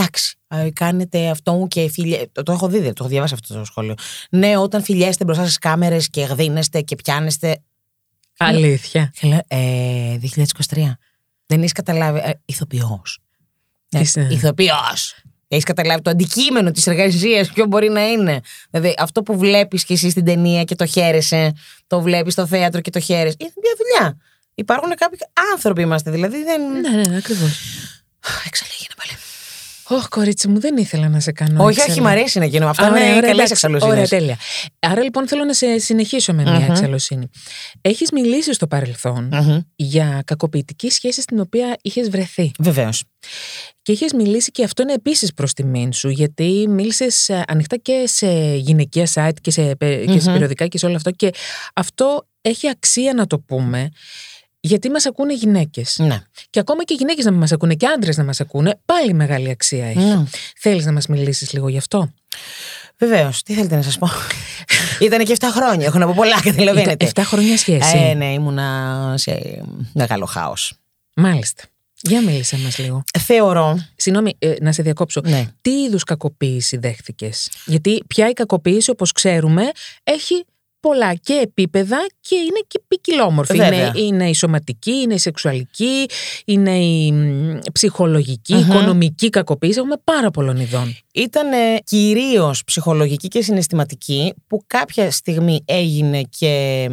[0.00, 2.26] Εντάξει, ε, κάνετε αυτό και φιλιέ.
[2.32, 3.94] Το, το έχω δει, το έχω διαβάσει αυτό το σχόλιο.
[4.30, 7.62] Ναι, όταν φιλιέστε μπροστά στις κάμερες και γδίνεστε και πιάνεστε.
[8.38, 9.12] Αλήθεια.
[9.20, 10.98] Και λέω, ε, 2023.
[11.46, 12.18] Δεν έχεις καταλάβει.
[12.24, 13.18] Ε, Ηθοποιός.
[13.88, 15.14] Τι σε- Ηθοποιός.
[15.48, 18.40] Έχεις καταλάβει το αντικείμενο της εργασίας, ποιο μπορεί να είναι.
[18.70, 21.52] Δηλαδή, αυτό που βλέπεις κι εσύ στην ταινία και το χαίρεσαι,
[21.86, 23.36] το βλέπεις στο θέατρο και το χαίρεσαι.
[23.38, 24.16] Είναι μια δουλειά.
[24.54, 25.18] Υπάρχουν κάποιοι
[25.54, 26.80] άνθρωποι είμαστε, δηλαδή δεν.
[26.80, 27.58] Ναι, ναι, ναι ακριβώς.
[28.46, 29.18] Εξαλέγει πάλι.
[29.88, 31.64] Όχ, κορίτσι μου, δεν ήθελα να σε κάνω.
[31.64, 32.06] Όχι, όχι, εξαλώ.
[32.06, 32.68] μ' αρέσει να γίνω.
[32.68, 33.52] Αυτά Α, είναι ωραία, ωραία, καλές εντάξει.
[33.52, 33.92] εξαλωσίνε.
[33.92, 34.36] Ωραία, τέλεια.
[34.78, 36.70] Άρα λοιπόν θέλω να σε συνεχίσω με μια Μμμ.
[36.70, 37.28] εξαλωσύνη.
[37.80, 39.28] Έχεις μιλήσει στο παρελθόν
[39.76, 42.50] για κακοποιητική σχέση στην οποία είχες βρεθεί.
[42.58, 43.04] Βεβαίως.
[43.82, 48.54] Και είχες μιλήσει και αυτό είναι επίσης προς τιμήν σου, γιατί μίλησες ανοιχτά και σε
[48.54, 50.32] γυναικεία site και σε, πε- και σε Μμμ.
[50.32, 51.10] περιοδικά και σε όλο αυτό.
[51.10, 51.30] Και
[51.74, 53.88] αυτό έχει αξία να το πούμε,
[54.60, 55.96] γιατί μας ακούνε γυναίκες.
[55.98, 56.22] Ναι.
[56.50, 59.86] Και ακόμα και γυναίκες να μας ακούνε και άντρες να μας ακούνε, πάλι μεγάλη αξία
[59.86, 60.14] έχει.
[60.16, 60.26] Mm.
[60.56, 62.12] Θέλεις να μας μιλήσεις λίγο γι' αυτό;
[62.98, 63.42] Βεβαίως.
[63.42, 64.08] Τι θέλετε να σας πω;
[65.06, 65.86] Ήταν και 7 χρόνια.
[65.86, 67.04] Έχω να πω πολλά, καταλαβαίνετε.
[67.04, 67.98] Ήταν 7 χρόνια σχέση.
[67.98, 70.74] Ε, ναι, ήμουνα σε μεγάλο χάος.
[71.14, 71.62] Μάλιστα.
[72.00, 73.04] Για μίλησε μας λίγο.
[73.18, 73.78] Θεωρώ.
[73.96, 75.20] Συγγνώμη, ε, να σε διακόψω.
[75.24, 75.46] Ναι.
[75.60, 77.50] Τι είδους κακοποίηση δέχθηκες.
[77.64, 79.70] Γιατί πια η κακοποίηση, όπως ξέρουμε,
[80.04, 80.44] έχει
[80.80, 83.56] πολλά και επίπεδα και είναι και ποικιλόμορφη.
[83.56, 83.86] Βέβαια.
[83.86, 86.06] Είναι, είναι η σωματική, είναι η σεξουαλική,
[86.44, 88.60] είναι η μ, ψυχολογική, Μμμ.
[88.60, 89.78] οικονομική κακοποίηση.
[89.78, 90.96] Έχουμε πάρα πολλών ειδών.
[91.12, 91.46] Ήταν
[91.84, 96.86] κυρίως ψυχολογική και συναισθηματική που κάποια στιγμή έγινε και.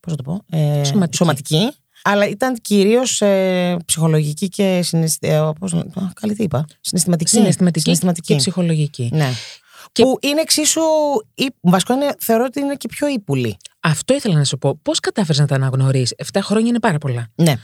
[0.00, 0.56] Πώς να το πω.
[0.58, 0.82] Ε,
[1.14, 1.70] Σωματική.
[2.04, 5.58] Αλλά ήταν κυρίως ε, ψυχολογική και συναισθηματική.
[5.60, 6.64] Πώς, να- α, καλή τι είπα.
[6.80, 7.30] Συναισθηματική.
[7.30, 9.10] Συναισθηματική, και ψυχολογική.
[9.12, 9.28] Ναι.
[9.92, 10.80] Και- Που είναι εξίσου.
[11.34, 13.56] ύ- Βασικό είναι, θεωρώ ότι είναι και πιο ύπουλη.
[13.80, 14.78] Αυτό ήθελα να σου πω.
[14.82, 17.28] Πώς κατάφερες να τα αναγνωρίσεις; 7 χρόνια είναι πάρα πολλά.
[17.34, 17.54] Ναι.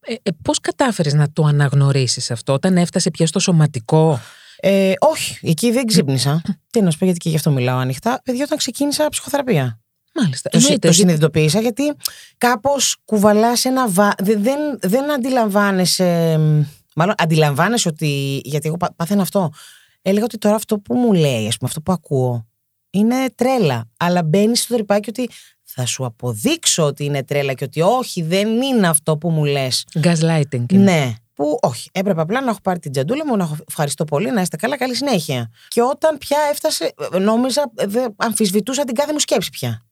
[0.00, 4.20] Ε, ε, πώς κατάφερες να το αναγνωρίσεις αυτό όταν έφτασε πια στο σωματικό;
[4.60, 6.42] Ε, όχι, εκεί δεν ξύπνησα.
[6.72, 8.20] Τι να σου πω, γιατί και γι' αυτό μιλάω ανοιχτά.
[8.24, 9.80] Παιδιά, όταν ξεκίνησα ψυχοθεραπεία.
[10.14, 10.48] Μάλιστα.
[10.50, 11.82] Το, συ- Εννοείται, το γιατί- συνειδητοποίησα γιατί
[12.38, 14.14] κάπως κουβαλάς ένα βα...
[14.22, 16.38] δε- Δεν, δεν αντιλαμβάνεσαι.
[16.94, 18.40] Μάλλον αντιλαμβάνεσαι ότι.
[18.44, 19.50] Γιατί εγώ πα- πάθαινα αυτό.
[20.08, 22.46] Έλεγα ότι τώρα αυτό που μου λέει, ας πούμε, αυτό που ακούω,
[22.90, 23.90] είναι τρέλα.
[23.96, 25.30] Αλλά μπαίνεις στο τρυπάκι ότι
[25.62, 29.84] θα σου αποδείξω ότι είναι τρέλα και ότι όχι, δεν είναι αυτό που μου λες.
[30.02, 30.72] Gaslighting.
[30.72, 30.82] είναι.
[30.82, 31.14] Ναι.
[31.34, 31.88] Που όχι.
[31.92, 34.76] Έπρεπε απλά να έχω πάρει την τζαντούλα μου, να έχω ευχαριστώ πολύ, να είστε καλά,
[34.76, 35.50] καλή συνέχεια.
[35.68, 39.85] Και όταν πια έφτασε, νόμιζα, ε, δε, αμφισβητούσα την κάθε μου σκέψη πια.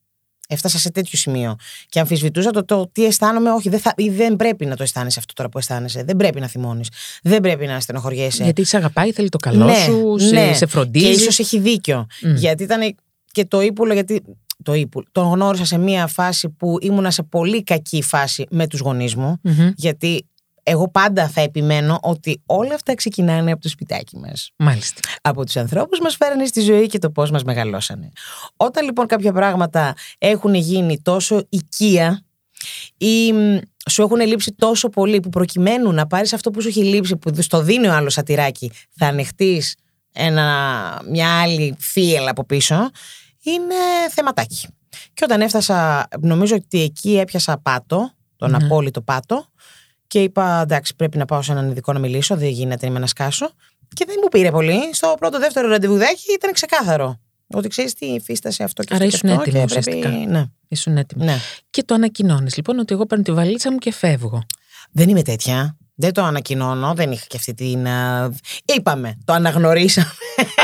[0.49, 1.57] Έφτασα σε τέτοιο σημείο.
[1.89, 5.19] Και αμφισβητούσα το, το τι αισθάνομαι, όχι, δεν, θα, ή δεν πρέπει να το αισθάνεσαι
[5.19, 6.03] αυτό τώρα που αισθάνεσαι.
[6.03, 6.89] Δεν πρέπει να θυμώνεις.
[7.23, 8.43] Δεν πρέπει να στενοχωριέσαι.
[8.45, 10.53] Γιατί σε αγαπάει, θέλει το καλό Ναι, σου, σε, ναι.
[10.53, 11.05] σε φροντίζει.
[11.05, 12.07] Και ίσως έχει δίκιο.
[12.23, 12.35] Μμ.
[12.35, 12.97] Γιατί ήταν
[13.33, 14.23] και το ύπουλο, γιατί.
[14.63, 15.07] Το ύπουλο.
[15.13, 19.39] Τον γνώρισα σε μία φάση που ήμουνα σε πολύ κακή φάση με τους γονείς μου.
[19.43, 19.71] Μμμ.
[19.77, 20.27] Γιατί
[20.67, 24.51] εγώ πάντα θα επιμένω ότι όλα αυτά ξεκινάνε από το σπιτάκι μας.
[24.57, 25.01] Μάλιστα.
[25.23, 28.11] Από τους ανθρώπους μας φέρνει στη ζωή και το πώς μας μεγαλώσανε.
[28.57, 32.25] Όταν λοιπόν κάποια πράγματα έχουν γίνει τόσο οικία
[32.97, 33.59] ή μ,
[33.91, 37.43] σου έχουν λείψει τόσο πολύ που προκειμένου να πάρεις αυτό που σου έχει λείψει που
[37.43, 39.75] στο δίνει ο άλλος σατυράκι θα ανεχτείς
[40.13, 42.91] ένα, μια άλλη φύελα από πίσω,
[43.43, 43.75] είναι
[44.11, 44.69] θεματάκι.
[45.15, 48.65] Και όταν έφτασα, νομίζω ότι εκεί έπιασα πάτο, τον Μμμ.
[48.65, 49.47] απόλυτο πάτο,
[50.15, 53.07] και είπα εντάξει, πρέπει να πάω σε έναν ειδικό να μιλήσω, δεν γίνεται, είμαι να
[53.07, 53.51] σκάσω.
[53.95, 54.81] Και δεν μου πήρε πολύ.
[54.93, 57.21] Στο πρώτο, δεύτερο ραντεβουδάκι ήταν ξεκάθαρο.
[57.55, 59.19] Ότι ξέρεις τι υφίστασε αυτό και Άρα αυτό.
[59.19, 60.31] και ήσουν αυτό έτοιμη και πρέπει- ουσιαστικά.
[60.33, 61.25] Ναι, Ήσουν έτοιμη.
[61.25, 61.37] ναι.
[61.71, 64.43] Και το ανακοινώνεις λοιπόν ότι εγώ παίρνω τη βαλίτσα μου και φεύγω.
[64.93, 65.77] Δεν είμαι τέτοια.
[65.97, 66.93] Δεν το ανακοινώνω.
[66.95, 67.87] Δεν είχα και αυτή την.
[67.87, 68.31] α,
[68.65, 70.11] Είπαμε, το αναγνωρίσαμε.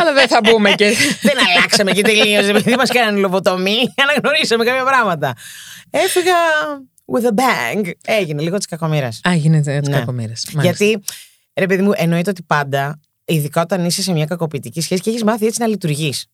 [0.01, 0.85] Αλλά δεν θα μπούμε και.
[1.27, 2.51] δεν αλλάξαμε και τελείωσε.
[2.51, 5.33] Επειδή μας κάνανε λοβοτομή, αναγνωρίσαμε κάποια πράγματα.
[5.91, 6.35] Έφυγα
[7.15, 7.91] with a bang.
[8.05, 9.21] Έγινε λίγο της κακομοίρας.
[9.29, 9.99] Α, γίνεται της Ναι.
[9.99, 10.45] κακομοίρας.
[10.61, 11.01] Γιατί,
[11.55, 15.25] ρε παιδί μου, εννοείται ότι πάντα, ειδικά όταν είσαι σε μια κακοποιητική σχέση και έχεις
[15.25, 16.27] μάθει έτσι να λειτουργείς,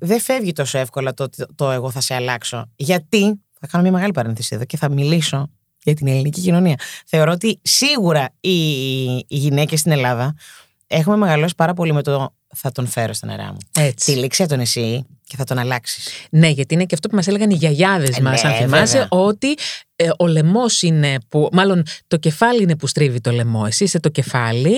[0.00, 2.70] δεν φεύγει τόσο εύκολα το, το, το εγώ θα σε αλλάξω.
[2.76, 5.50] Γιατί, θα κάνω μια μεγάλη παρένθεση εδώ και θα μιλήσω
[5.82, 6.74] για την ελληνική κοινωνία.
[7.06, 8.70] Θεωρώ ότι σίγουρα οι,
[9.16, 10.34] οι γυναίκες στην Ελλάδα
[10.86, 13.58] έχουμε μεγαλώσει πάρα πολύ με το θα τον φέρω στα νερά μου.
[13.78, 14.12] Έτσι.
[14.12, 16.08] Τυλίξε τον εσύ και θα τον αλλάξεις.
[16.30, 18.92] Ναι, γιατί είναι και αυτό που μας έλεγαν οι γιαγιάδες Ε, μας, ναι, αν θυμάσαι,
[18.98, 19.08] βέβαια.
[19.10, 19.56] ότι
[19.96, 21.48] ε, ο λαιμός είναι που.
[21.52, 23.64] Μάλλον το κεφάλι είναι που στρίβει το λαιμό.
[23.66, 24.76] Εσύ είσαι το κεφάλι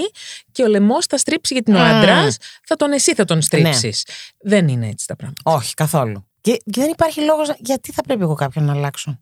[0.52, 1.90] και ο λαιμός θα στρίψει γιατί είναι ο Μμμ.
[1.90, 4.04] άντρας, θα τον εσύ θα τον στρίψεις.
[4.40, 5.40] Δεν είναι έτσι τα πράγματα.
[5.44, 6.26] Όχι, καθόλου.
[6.40, 9.18] Και, και δεν υπάρχει λόγος γιατί θα πρέπει εγώ κάποιον να αλλάξω;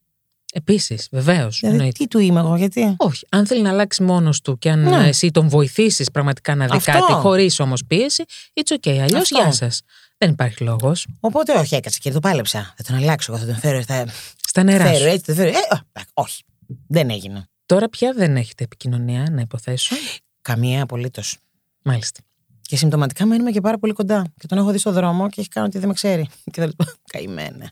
[0.58, 1.60] Επίσης, βεβαίως.
[1.64, 3.26] Δηλαδή, τι του είμαι εγώ, γιατί; Όχι.
[3.30, 5.04] Αν θέλει να αλλάξει μόνος του και αν Ναι.
[5.04, 6.92] ε, εσύ τον βοηθήσεις πραγματικά να δει Αυτό.
[6.92, 8.96] κάτι, χωρίς όμως πίεση, it's okay.
[8.98, 9.36] Αλλιώς Αυτό.
[9.42, 9.82] γεια σας.
[10.18, 11.06] Δεν υπάρχει λόγος.
[11.20, 12.74] Οπότε όχι, έκατσα και το πάλεψα.
[12.76, 13.82] Θα τον αλλάξω, εγώ θα τον φέρω.
[13.82, 14.06] Θα
[14.48, 15.04] Στα νερά φέρω σου.
[15.06, 15.48] έτσι, θα φέρω.
[15.48, 16.42] Ε, α, εντάξει, όχι.
[16.88, 17.44] Δεν έγινε.
[17.66, 19.96] Τώρα πια δεν έχετε επικοινωνία, να υποθέσω.
[20.42, 21.36] Καμία απολύτως.
[21.82, 22.20] Μάλιστα.
[22.66, 24.24] Και συμπτωματικά μένουμε και πάρα πολύ κοντά.
[24.40, 26.28] Και τον έχω δει στο δρόμο και έχει κάνει ότι δεν με ξέρει.
[26.52, 26.74] Και θα λέω,
[27.12, 27.70] Καημένε.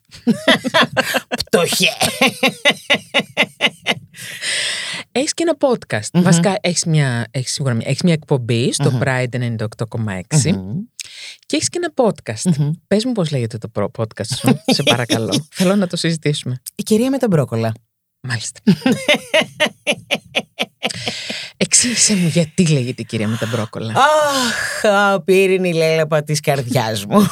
[1.45, 1.89] Πτωχέ.
[5.13, 6.09] Έχεις και ένα podcast.
[6.13, 6.23] Μμμ.
[6.23, 9.01] Βασικά, έχεις μια, έχεις σίγουρα μια, έχεις μια εκπομπή στο Μμμ.
[9.03, 10.79] Pride 98,6 Μμμ.
[11.47, 12.57] και έχεις και ένα podcast.
[12.59, 12.71] Μμμ.
[12.87, 15.47] Πες μου πώς λέγεται το προ- podcast σου, σε παρακαλώ.
[15.55, 16.63] Θέλω να το συζητήσουμε.
[16.75, 17.73] Η κυρία με τα μπρόκολα.
[18.27, 18.61] Μάλιστα.
[21.57, 23.93] Εξήγησε μου γιατί λέγεται η κυρία με τα μπρόκολα.
[23.97, 27.27] Αχ, απείρινη λέλαπα της καρδιάς μου.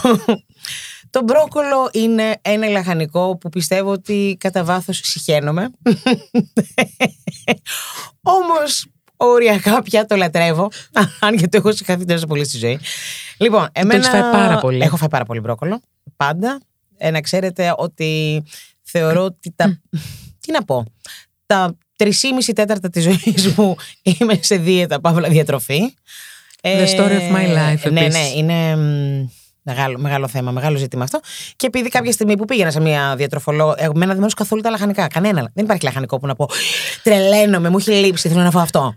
[1.11, 5.71] Το μπρόκολο είναι ένα λαχανικό που πιστεύω ότι κατά βάθος συχαίνομαι.
[8.23, 10.69] Όμως οριακά πια το λατρεύω,
[11.21, 12.79] αν και το έχω συγχαθεί τόσο πολύ στη ζωή.
[13.37, 13.95] Λοιπόν, εμένα...
[13.95, 14.83] έχεις φάει πάρα πολύ.
[14.83, 15.81] Έχω φάει πάρα πολύ μπρόκολο,
[16.17, 16.61] πάντα.
[16.97, 18.43] Ε, να ξέρετε ότι
[18.83, 19.81] θεωρώ ότι τα...
[20.43, 20.85] Τι να πω,
[21.47, 22.09] τα 3,5
[22.55, 25.95] τέταρτα της ζωής μου είμαι σε δίαιτα, παύλα διατροφή.
[26.63, 28.15] The story of my life, Ναι, επίσης.
[28.15, 29.29] ναι, είναι μ,
[29.63, 31.21] μεγάλο, μεγάλο θέμα, μεγάλο ζήτημα αυτό.
[31.57, 34.71] Και επειδή κάποια στιγμή που πήγαινα σε μια διατροφολόγο, εμένα δεν μου αρέσουν καθόλου τα
[34.71, 35.07] λαχανικά.
[35.09, 35.51] Κανένα.
[35.55, 36.49] Δεν υπάρχει λαχανικό που να πω
[37.03, 38.95] τρελαίνομαι, μου έχει λείψει, θέλω να φάω αυτό.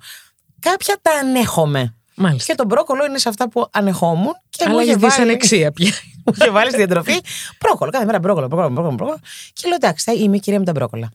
[0.59, 1.95] Κάποια τα ανέχομαι.
[2.15, 2.51] Μάλιστα.
[2.53, 5.71] Και το μπρόκολο είναι σε αυτά που ανεχόμουν και μου Αλλά είχε έχει βάλει, δυσανεξία
[5.71, 5.91] πια.
[6.25, 7.19] μου είχε βάλει στη διατροφή
[7.59, 7.91] μπρόκολο.
[7.91, 8.95] Κάθε μέρα μπρόκολο, μπρόκολο, μπρόκολο.
[8.95, 9.19] μπρόκολο.
[9.53, 11.09] Και λέω εντάξει, θα είμαι η κυρία με τα μπρόκολα.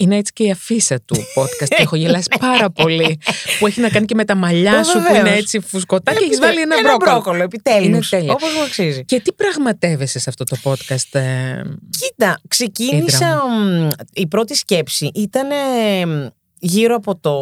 [0.00, 1.68] Είναι έτσι και η αφίσα του podcast.
[1.68, 3.18] και έχω γελάσει πάρα πολύ.
[3.58, 5.18] που έχει να κάνει και με τα μαλλιά Ε, σου που βεβαίως.
[5.18, 7.10] είναι έτσι φουσκωτά και έχεις Επιτε- βάλει ένα, ένα μπρόκολο.
[7.12, 7.86] μπρόκολο, επιτέλους.
[7.88, 8.32] Είναι τέλεια.
[8.32, 9.04] Όπως μου αξίζει.
[9.04, 11.18] Και τι πραγματεύεσαι σε αυτό το podcast.
[11.20, 11.62] ε,
[12.00, 13.42] Κοίτα, ξεκίνησα.
[13.48, 17.34] μ, Η πρώτη σκέψη ήταν ε, γύρω από το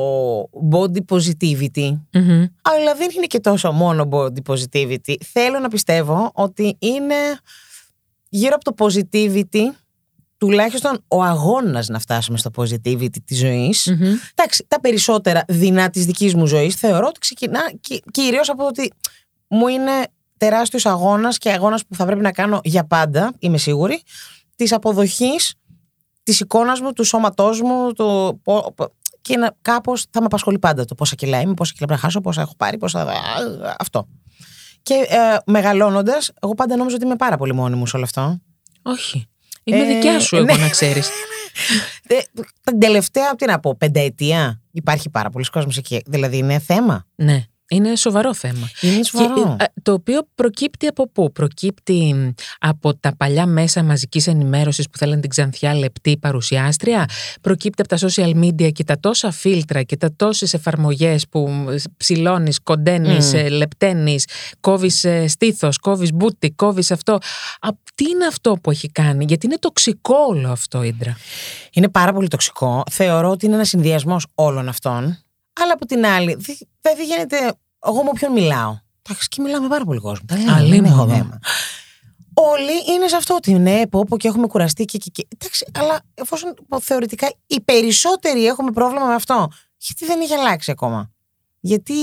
[0.73, 1.99] body positivity.
[2.13, 2.45] μμμ.
[2.63, 5.15] Αλλά δεν είναι και τόσο μόνο body positivity.
[5.33, 7.15] Θέλω να πιστεύω ότι είναι
[8.29, 9.61] γύρω από το positivity,
[10.39, 13.87] τουλάχιστον ο αγώνας να φτάσουμε στο positivity της ζωής.
[13.87, 14.15] Μμμ.
[14.35, 18.67] Εντάξει, τα περισσότερα δεινά της δικής μου ζωής θεωρώ ότι ξεκινά κυ- κυρίως από το
[18.69, 18.93] ότι
[19.49, 19.93] μου είναι
[20.37, 24.03] τεράστιος αγώνας και αγώνας που θα πρέπει να κάνω για πάντα, είμαι σίγουρη,
[24.57, 25.55] της αποδοχής
[26.23, 30.59] της εικόνας μου, του σώματός μου, το, πο- πο- και να, κάπως θα με απασχολεί
[30.59, 33.07] πάντα το πόσα κιλά είμαι, πόσα κιλά πρέπει να χάσω, πόσα έχω πάρει, πόσα...
[33.79, 34.09] αυτό.
[34.83, 38.39] Και ε, μεγαλώνοντας, εγώ πάντα νόμιζα ότι είμαι πάρα πολύ μόνη μου σε όλο αυτό.
[38.83, 39.27] Όχι.
[39.69, 40.57] Είμαι Ε, δικιά σου, εγώ ναι.
[40.57, 41.09] να ξέρεις.
[42.09, 42.15] Ε,
[42.65, 46.03] την τελευταία, τι να πω, πενταετία υπάρχει πάρα πολλοί κόσμος εκεί.
[46.07, 47.07] Δηλαδή είναι θέμα.
[47.15, 47.45] ναι.
[47.69, 48.71] Είναι σοβαρό θέμα.
[48.81, 49.57] Είναι σοβαρό.
[49.59, 54.91] Και, ε, το οποίο προκύπτει από πού; Προκύπτει μ, από τα παλιά μέσα μαζικής ενημέρωσης
[54.91, 57.09] που θέλουν την ξανθιά λεπτή παρουσιάστρια.
[57.41, 62.61] Προκύπτει από τα social media και τα τόσα φίλτρα και τα τόσες εφαρμογές που ψηλώνεις,
[62.63, 63.37] κοντένεις, Μμ.
[63.37, 64.25] ε, λεπταίνεις,
[64.61, 67.13] κόβεις ε, στήθος, κόβεις μπούτι, κόβεις αυτό.
[67.61, 71.17] Α, τι είναι αυτό που έχει κάνει, γιατί είναι τοξικό όλο αυτό, Ήντρα.
[71.73, 72.83] Είναι πάρα πολύ τοξικό.
[72.91, 75.19] Θεωρώ ότι είναι ένα συνδυασμός όλων αυτών.
[75.61, 77.37] Αλλά από την άλλη, δη- δηλαδή γίνεται.
[77.87, 78.79] Εγώ με όποιον μιλάω.
[79.03, 80.25] Εντάξει, και μιλάω με πάρα πολύ κόσμο.
[80.29, 80.95] Τα λέω, δεν Αλίμονο.
[80.95, 81.39] έχω θέμα.
[82.35, 85.27] Όλοι είναι σε αυτό ότι ναι, πω, πω και έχουμε κουραστεί και, και, και.
[85.39, 90.71] Εντάξει, αλλά εφόσον πω, θεωρητικά οι περισσότεροι έχουμε πρόβλημα με αυτό, γιατί δεν έχει αλλάξει
[90.71, 91.11] ακόμα.
[91.61, 91.95] Γιατί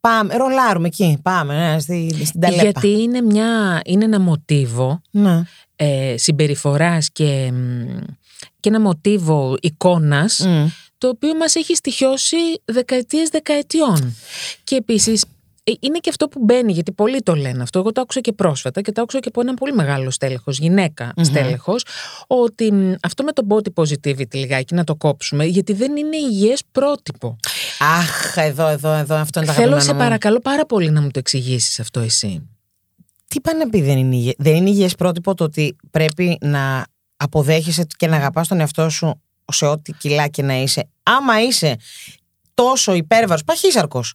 [0.00, 1.18] Πάμε, ρολάρουμε εκεί.
[1.22, 2.62] Πάμε ναι, στη, στην ταλέπα.
[2.62, 5.42] Γιατί είναι, μια, είναι ένα μοτίβο Ναι.
[5.76, 7.86] ε, συμπεριφοράς και, μ,
[8.60, 10.66] και ένα μοτίβο εικόνας Μμ.
[11.06, 14.16] Το οποίο μας έχει στοιχειώσει δεκαετίες δεκαετιών.
[14.64, 15.24] Και επίσης
[15.64, 17.78] ε, είναι και αυτό που μπαίνει, γιατί πολλοί το λένε αυτό.
[17.78, 21.12] Εγώ το άκουσα και πρόσφατα και το άκουσα και από έναν πολύ μεγάλο στέλεχος, γυναίκα
[21.20, 21.84] στέλεχος,
[22.26, 26.62] ότι μ, αυτό με το body positivity λιγάκι να το κόψουμε, γιατί δεν είναι υγιές
[26.72, 27.36] πρότυπο.
[27.98, 29.98] Αχ, εδώ, εδώ, εδώ, αυτό είναι το Θέλω αγαπημένο σε μου.
[29.98, 32.48] παρακαλώ πάρα πολύ να μου το εξηγήσεις αυτό εσύ.
[33.26, 34.34] Τι πάνε να πει δεν είναι υγιές.
[34.38, 39.20] Δεν είναι υγιές πρότυπο το ότι πρέπει να αποδέχεσαι και να αγαπάς τον εαυτό σου
[39.52, 40.88] σε ό,τι κιλά και να είσαι.
[41.08, 41.76] Άμα είσαι
[42.54, 44.14] τόσο υπέρβαρος, παχύσαρκος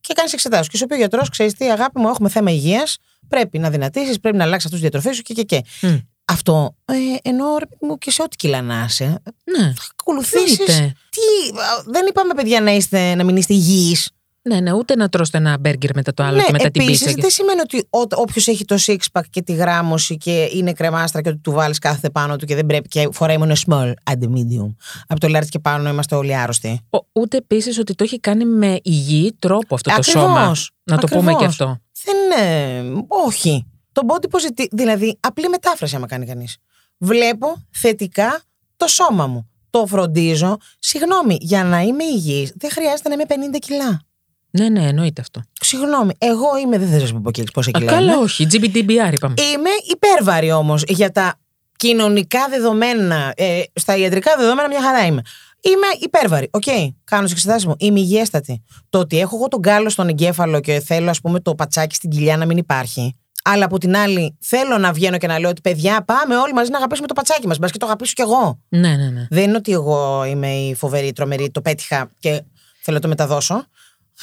[0.00, 2.96] και κάνεις εξετάσεις και σου πει ο γιατρός, ξέρεις τι αγάπη μου έχουμε θέμα υγείας,
[3.28, 5.62] πρέπει να δυνατήσεις, πρέπει να αλλάξεις αυτούς τη διατροφή σου και και και.
[5.82, 5.96] Μμ.
[6.24, 9.72] Αυτό ε, ενώ ρε παιδί μου και σε ό,τι κιλά να είσαι, Ναι.
[9.76, 10.58] θα ακολουθήσεις.
[10.58, 10.94] Εννοείται.
[11.10, 14.10] Τι, α, δεν είπαμε παιδιά να, είστε, να μην είστε υγιείς.
[14.42, 16.98] Ναι, ναι, ούτε να τρώσετε ένα μπέργκερ μετά το άλλο ναι, και μετά την επίσης,
[16.98, 17.14] πίτσα.
[17.14, 21.22] και- δεν σημαίνει ότι όποιος έχει το six pack και τη γράμμωση και είναι κρεμάστρα
[21.22, 24.22] και ότι του βάλεις κάθε πάνω του και δεν πρέπει και φοράει μόνο small and
[24.22, 24.74] medium.
[25.06, 26.80] Από το large και πάνω είμαστε όλοι άρρωστοι.
[26.90, 30.22] Ο- Ούτε επίσης ότι το έχει κάνει με υγιή τρόπο αυτό το Ακριβώς.
[30.22, 30.54] σώμα.
[30.84, 31.56] Να το πούμε Ακριβώς.
[31.56, 31.78] και αυτό.
[32.04, 33.04] Δεν είναι.
[33.08, 33.66] Όχι.
[33.92, 34.66] Το body positive.
[34.72, 36.56] Δηλαδή, απλή μετάφραση, άμα κάνει κανείς.
[36.98, 38.40] Βλέπω θετικά
[38.76, 39.48] το σώμα μου.
[39.70, 40.56] Το φροντίζω.
[40.78, 44.00] Συγγνώμη, για να είμαι υγιής δεν χρειάζεται να είμαι 50 κιλά.
[44.50, 45.42] Ναι, ναι, εννοείται αυτό.
[45.60, 48.22] Συγγνώμη, εγώ είμαι, δεν θα σας πω και πόσα Α, κιλά καλά, είμαι.
[48.22, 48.46] όχι.
[48.50, 49.34] GDPR είπαμε.
[49.52, 51.34] Είμαι υπέρβαρη όμως για τα
[51.76, 53.32] κοινωνικά δεδομένα.
[53.36, 55.22] Ε, στα ιατρικά δεδομένα μια χαρά είμαι.
[55.60, 56.48] Είμαι υπέρβαρη.
[56.50, 56.62] Οκ,
[57.04, 57.74] κάνω τις εξετάσεις μου.
[57.78, 58.62] Είμαι υγιέστατη.
[58.88, 62.10] Το ότι έχω εγώ τον κάλο στον εγκέφαλο και θέλω, ας πούμε, το πατσάκι στην
[62.10, 63.14] κοιλιά να μην υπάρχει.
[63.44, 66.70] Αλλά από την άλλη, θέλω να βγαίνω και να λέω ότι παιδιά, πάμε όλοι μαζί
[66.70, 67.58] να αγαπήσουμε το πατσάκι μας.
[67.58, 68.58] Μπας και το αγαπήσω κι εγώ.
[68.68, 69.26] Ναι, ναι, ναι.
[69.30, 72.42] Δεν είναι ότι εγώ είμαι η φοβερή, τρομερή, το πέτυχα και
[72.82, 73.66] θέλω να το μεταδώσω.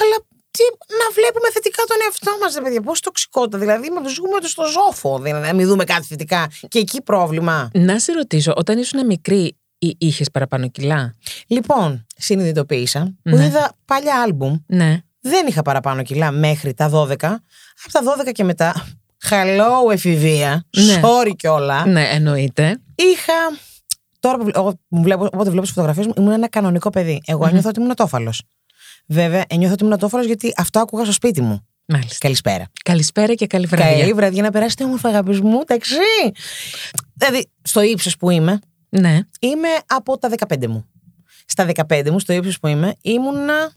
[0.02, 0.16] Αλλά
[0.52, 0.64] τι,
[1.00, 2.82] να βλέπουμε θετικά τον εαυτό μας, παιδιά.
[2.82, 5.20] Πώς τοξικότητα, δηλαδή, να ζούμε στο ζόφο.
[5.20, 6.48] Δηλαδή, να μην δούμε κάτι θετικά.
[6.68, 7.70] Και εκεί πρόβλημα.
[7.74, 11.16] Να σε ρωτήσω, όταν ήσουν μικρή, είχες παραπάνω κιλά;
[11.48, 13.46] Λοιπόν, συνειδητοποίησα που Ναι.
[13.46, 14.56] είδα παλιά άλμπουμ.
[14.68, 15.00] Ναι.
[15.22, 17.44] Δεν είχα παραπάνω κιλά μέχρι τα 12.
[17.84, 18.86] Από τα 12 και μετά,
[19.30, 21.02] hello εφηβεία, Ναι.
[21.04, 21.86] sorry κιόλα.
[21.88, 22.82] Ναι, εννοείται.
[22.96, 23.34] Είχα.
[24.20, 27.22] Τώρα που βλέ- εγώ που βλέπω, όποτε βλέπω τις φωτογραφίες μου, ήμουν ένα κανονικό παιδί.
[27.26, 28.44] Εγώ ένιωθα ότι ήμουν τόφαλος.
[29.08, 31.68] Βέβαια, ένιωθα ότι ήμουν τόφαλο γιατί αυτό άκουγα στο σπίτι μου.
[31.88, 32.16] Μάλιστα.
[32.20, 32.66] Καλησπέρα.
[32.84, 34.00] Καλησπέρα και καλή βραδιά.
[34.00, 35.96] Καλή βραδιά να περάσετε όμορφα, αγαπητοί μου, ταξί.
[37.14, 39.20] Δηλαδή, στο ύψος που είμαι, Ναι.
[39.40, 40.86] είμαι από τα 15 μου.
[41.46, 43.72] Στα 15 μου, στο ύψος που είμαι, ήμουνα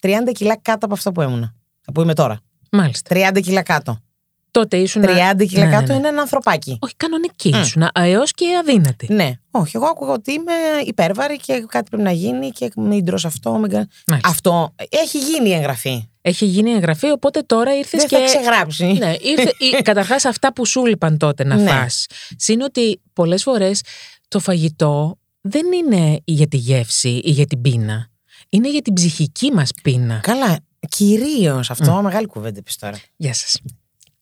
[0.00, 1.54] 30 κιλά κάτω από αυτό που ήμουνα.
[1.94, 2.40] Που είμαι τώρα.
[2.70, 3.14] Μάλιστα.
[3.14, 3.98] 30 κιλά κάτω.
[4.60, 5.02] Τότε ήσουν.
[5.04, 5.98] 30 κιλά Ναι, ναι, κάτω ναι.
[5.98, 6.78] είναι ένα ανθρωπάκι.
[6.80, 7.82] Όχι, κανονική ήσουν.
[7.94, 9.12] Έως και αδύνατη.
[9.12, 9.76] Ναι, όχι.
[9.76, 10.52] Εγώ άκουγα ότι είμαι
[10.86, 13.52] υπέρβαρη και κάτι πρέπει να γίνει και μην τρως αυτό.
[13.58, 13.70] Μην...
[13.70, 14.28] κα- Μάλιστα.
[14.28, 16.08] Αυτό έχει γίνει η εγγραφή.
[16.22, 18.16] Έχει γίνει εγγραφή, οπότε τώρα ήρθες Δεν και.
[18.16, 18.84] θα ξεγράψει.
[18.84, 19.52] Ναι, ήρθε.
[19.82, 21.70] Καταρχάς, αυτά που σου λείπαν τότε να Ναι.
[21.70, 22.06] φας.
[22.36, 23.80] Συν ότι πολλές φορές
[24.28, 28.08] το φαγητό δεν είναι για τη γεύση ή για την πείνα.
[28.48, 30.20] Είναι για την ψυχική μας πείνα.
[30.22, 31.92] Καλά, κυρίως αυτό.
[32.02, 32.96] Μεγάλη κουβέντα επίσης τώρα.
[33.16, 33.34] Γεια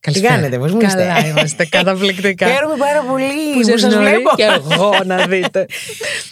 [0.01, 0.13] σα.
[0.13, 2.47] Τι κάνετε, πώς μου είστε; Καλά είμαστε, καταπληκτικά.
[2.53, 4.31] Χαίρομαι πάρα πολύ που που σας σας γνωρίζω βλέπω.
[4.37, 5.67] και εγώ να δείτε.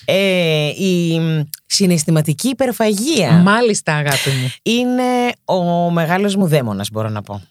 [0.08, 4.52] Ε, η μ, συναισθηματική υπερφαγία Μάλιστα, αγάπη μου.
[4.62, 5.02] είναι
[5.44, 7.42] ο μεγάλος μου δαίμονας, μπορώ να πω.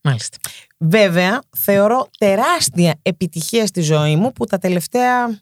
[0.00, 0.38] Μάλιστα.
[0.78, 5.40] Βέβαια, θεωρώ τεράστια επιτυχία στη ζωή μου που τα τελευταία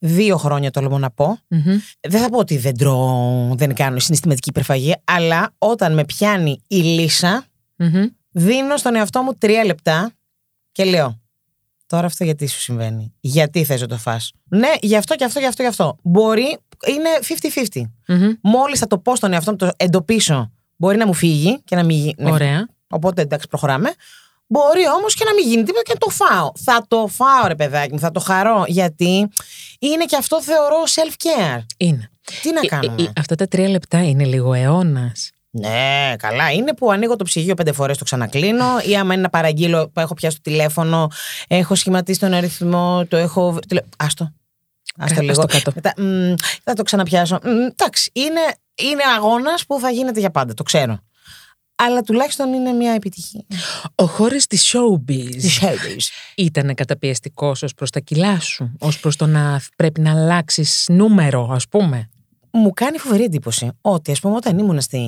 [0.00, 1.38] δύο χρόνια τολμώ να πω.
[1.48, 1.78] Μμμ.
[2.00, 6.76] Δεν θα πω ότι δεν τρώω, δεν κάνω συναισθηματική υπερφαγία, αλλά όταν με πιάνει η
[6.76, 7.44] λύσα,
[7.76, 8.04] Μμμ.
[8.34, 10.12] Δίνω στον εαυτό μου τρία λεπτά
[10.72, 11.18] και λέω.
[11.86, 15.40] Τώρα αυτό γιατί σου συμβαίνει; Γιατί θες να το φας; Ναι, γι' αυτό και αυτό
[15.40, 15.96] και αυτό και αυτό.
[16.02, 17.08] Μπορεί, είναι
[17.76, 17.82] 50-50.
[18.08, 18.32] Μμμ.
[18.40, 21.82] Μόλις θα το πω στον εαυτό μου, το εντοπίσω, μπορεί να μου φύγει και να
[21.84, 22.30] μην γίνει.
[22.30, 22.68] Ωραία.
[22.88, 23.94] Οπότε εντάξει, προχωράμε.
[24.46, 26.52] Μπορεί όμως και να μην γίνει τίποτα και να το φάω.
[26.64, 28.64] Θα το φάω, ρε παιδάκι μου, θα το χαρώ.
[28.66, 29.28] Γιατί
[29.78, 31.62] είναι και αυτό θεωρώ self-care.
[31.76, 32.10] Είναι.
[32.42, 33.02] Τι να Ε, κάνουμε.
[33.02, 35.30] ε, ε, αυτά τα τρία λεπτά είναι λίγο αιώνας.
[35.56, 36.50] Ναι, καλά.
[36.52, 38.64] Είναι που ανοίγω το ψυγείο πέντε φορές, το ξανακλίνω.
[38.86, 41.08] Ή άμα είναι να παραγγείλω, που έχω πιάσει το τηλέφωνο,
[41.48, 43.58] έχω σχηματίσει τον αριθμό, το έχω.
[43.68, 44.32] τηλε- Άστο.
[44.98, 45.42] Άστο Κα- λίγο.
[45.42, 45.72] άστο κάτω.
[45.74, 47.38] Μετά, μ, θα το ξαναπιάσω.
[47.42, 48.40] Μ, εντάξει, είναι,
[48.74, 50.98] είναι αγώνας που θα γίνεται για πάντα, το ξέρω.
[51.76, 53.44] Αλλά τουλάχιστον είναι μια επιτυχία.
[53.94, 56.08] Ο χώρος της showbiz Της showbiz.
[56.36, 61.48] ήταν καταπιεστικός ως προς τα κιλά σου, ως προς το να πρέπει να αλλάξεις νούμερο,
[61.52, 62.08] ας πούμε.
[62.54, 65.00] Μου κάνει φοβερή εντύπωση ότι ας πούμε όταν ήμουν στη,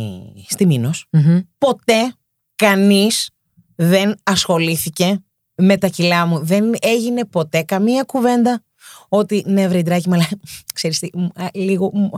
[0.48, 1.40] στη Μήνος Μμμ.
[1.58, 2.14] ποτέ
[2.56, 3.30] κανείς
[3.74, 5.24] δεν ασχολήθηκε
[5.56, 6.44] με τα κιλά μου.
[6.44, 8.62] Δεν έγινε ποτέ καμία κουβέντα
[9.08, 10.28] ότι ναι βρε ντράκι μου, αλλά
[10.74, 11.90] ξέρεις τι, μ, α, λίγο...
[11.94, 12.08] μ,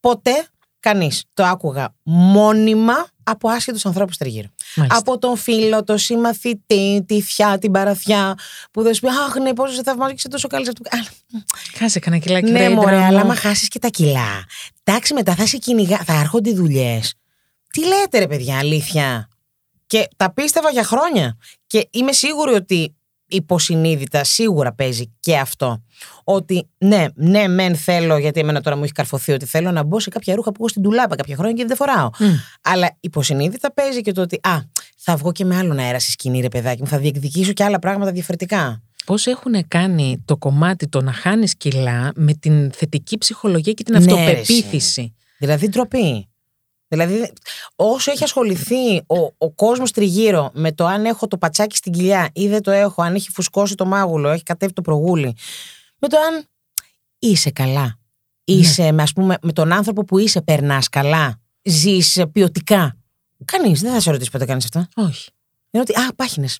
[0.00, 0.48] Ποτέ
[0.84, 1.24] Κανείς.
[1.34, 4.48] Το άκουγα μόνιμα από άσχετους ανθρώπους τριγύρω.
[4.76, 4.98] Μάλιστα.
[4.98, 8.34] Από τον φίλο, τον συμμαθητή, τη θιά, την παραθιά,
[8.70, 10.98] που δεν σου πει Αχ, ναι, πόσο σε θαυμάζω και είσαι τόσο καλής σε αυτό.
[10.98, 11.12] Α,
[11.78, 13.06] Χάσε κανένα κιλάκι Ναι, βρε, μωρέ, Ήδρα μου.
[13.06, 14.44] αλλά άμα χάσεις και τα κιλά.
[14.84, 17.14] Εντάξει, μετά θα σε κυνηγά, θα έρχονται οι δουλειές.
[17.70, 19.28] Τι λέτε, ρε παιδιά, αλήθεια.
[19.86, 21.36] Και τα πίστευα για χρόνια.
[21.66, 22.94] Και είμαι σίγουρη ότι
[23.34, 25.82] υποσυνείδητα σίγουρα παίζει και αυτό.
[26.24, 30.00] Ότι ναι, ναι, μεν θέλω, γιατί εμένα τώρα μου έχει καρφωθεί ότι θέλω να μπω
[30.00, 32.10] σε κάποια ρούχα που έχω στην τουλάπα κάποια χρόνια και δεν φοράω.
[32.18, 32.26] Μμ.
[32.62, 34.58] Αλλά υποσυνείδητα παίζει και το ότι, α,
[34.96, 37.78] θα βγω και με άλλον αέρα στη σκηνή, ρε παιδάκι μου, θα διεκδικήσω και άλλα
[37.78, 38.82] πράγματα διαφορετικά.
[39.04, 43.94] Πώς έχουν κάνει το κομμάτι το να χάνεις κιλά με την θετική ψυχολογία και την
[43.94, 46.28] Ναι, ρε, αυτοπεποίθηση; Δηλαδή ντροπή.
[46.88, 47.32] Δηλαδή,
[47.76, 52.30] όσο έχει ασχοληθεί ο, ο κόσμος τριγύρω με το αν έχω το πατσάκι στην κοιλιά
[52.32, 55.36] ή δεν το έχω, αν έχει φουσκώσει το μάγουλο, έχει κατέβει το προγούλι,
[55.98, 56.44] με το αν
[57.18, 57.98] είσαι καλά.
[58.44, 61.40] Είσαι, με, ας πούμε, με τον άνθρωπο που είσαι, περνάς καλά.
[61.62, 62.96] Ζεις ποιοτικά.
[63.44, 64.88] Κανείς δεν θα σε ρωτήσει πότε κάνει αυτά.
[64.94, 65.30] Όχι.
[65.70, 66.58] Είναι ότι, α, πάχινες.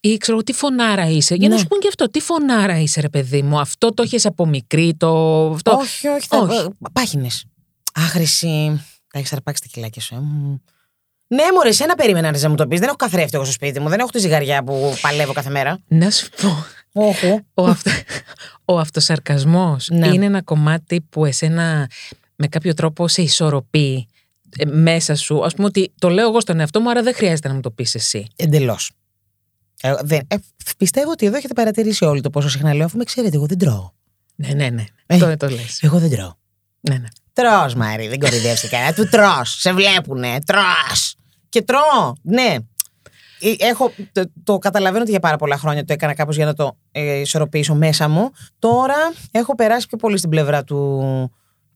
[0.00, 1.34] Ή ξέρω εγώ, τι φωνάρα είσαι.
[1.34, 1.60] Για να Ναι.
[1.60, 3.60] σου πούν και αυτό, τι φωνάρα είσαι, ρε παιδί μου.
[3.60, 5.46] Αυτό το έχεις από μικρή, το.
[5.50, 5.72] Αυτό.
[5.72, 6.26] Όχι, όχι.
[6.26, 6.38] Θα...
[6.38, 6.68] Όχι.
[6.92, 7.44] Πάχινες.
[7.94, 8.84] Άχρηση.
[9.12, 10.14] Τα έχεις αρπάξει τα κιλάκια σου.
[10.14, 10.18] ε.
[10.18, 10.54] Μμ.
[11.28, 12.78] Ναι, μωρέ, εσένα περίμενα να μου το πεις.
[12.78, 13.88] Δεν έχω καθρέφτη εγώ στο σπίτι μου.
[13.88, 15.78] Δεν έχω τη ζυγαριά που παλεύω κάθε μέρα.
[15.88, 16.64] Να σου πω.
[16.92, 17.40] Όχι.
[17.54, 17.90] Ο, αυτο...
[18.64, 20.08] ο αυτοσαρκασμός Ναι.
[20.08, 21.90] είναι ένα κομμάτι που εσένα
[22.36, 24.06] με κάποιο τρόπο σε ισορροπεί
[24.58, 25.44] ε, μέσα σου.
[25.44, 27.70] Ας πούμε ότι το λέω εγώ στον εαυτό μου, άρα δεν χρειάζεται να μου το
[27.70, 28.26] πεις εσύ.
[28.36, 28.92] Εντελώς.
[29.82, 30.36] Ε, δεν- ε,
[30.76, 33.58] πιστεύω ότι εδώ έχετε παρατηρήσει όλοι το πόσο συχνά λέω, αφού με ξέρετε, εγώ δεν
[33.58, 33.90] τρώω.
[34.34, 34.84] Ναι, ναι, ναι.
[35.06, 35.18] Ε.
[35.18, 35.82] Το, το λες.
[35.82, 36.34] Εγώ δεν τρώω.
[36.80, 37.08] Ναι, ναι.
[37.32, 38.92] Τρώ, Μάρι, δεν κορυδεύσει κανένα.
[38.92, 39.40] Του τρώ.
[39.44, 40.38] Σε βλέπουνε.
[40.46, 40.60] Τρώ.
[41.48, 42.12] Και τρώω.
[42.22, 42.56] Ναι.
[43.40, 46.54] Ε, Έχω, το, το καταλαβαίνω ότι για πάρα πολλά χρόνια το έκανα κάπως για να
[46.54, 48.30] το ε, ισορροπήσω μέσα μου.
[48.58, 48.94] Τώρα
[49.30, 51.02] έχω περάσει πιο πολύ στην πλευρά του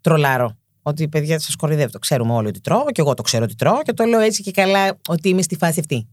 [0.01, 0.57] τρολάρω.
[0.83, 1.90] Ότι παιδιά σας κορυδεύω.
[1.90, 4.42] Το ξέρουμε όλοι ότι τρώω και εγώ το ξέρω ότι τρώω και το λέω έτσι
[4.42, 6.07] και καλά ότι είμαι στη φάση αυτή.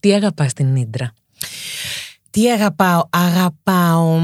[0.00, 1.12] Τι αγαπάς την Ίντρα.
[2.30, 3.02] Τι αγαπάω.
[3.10, 4.18] Αγαπάω.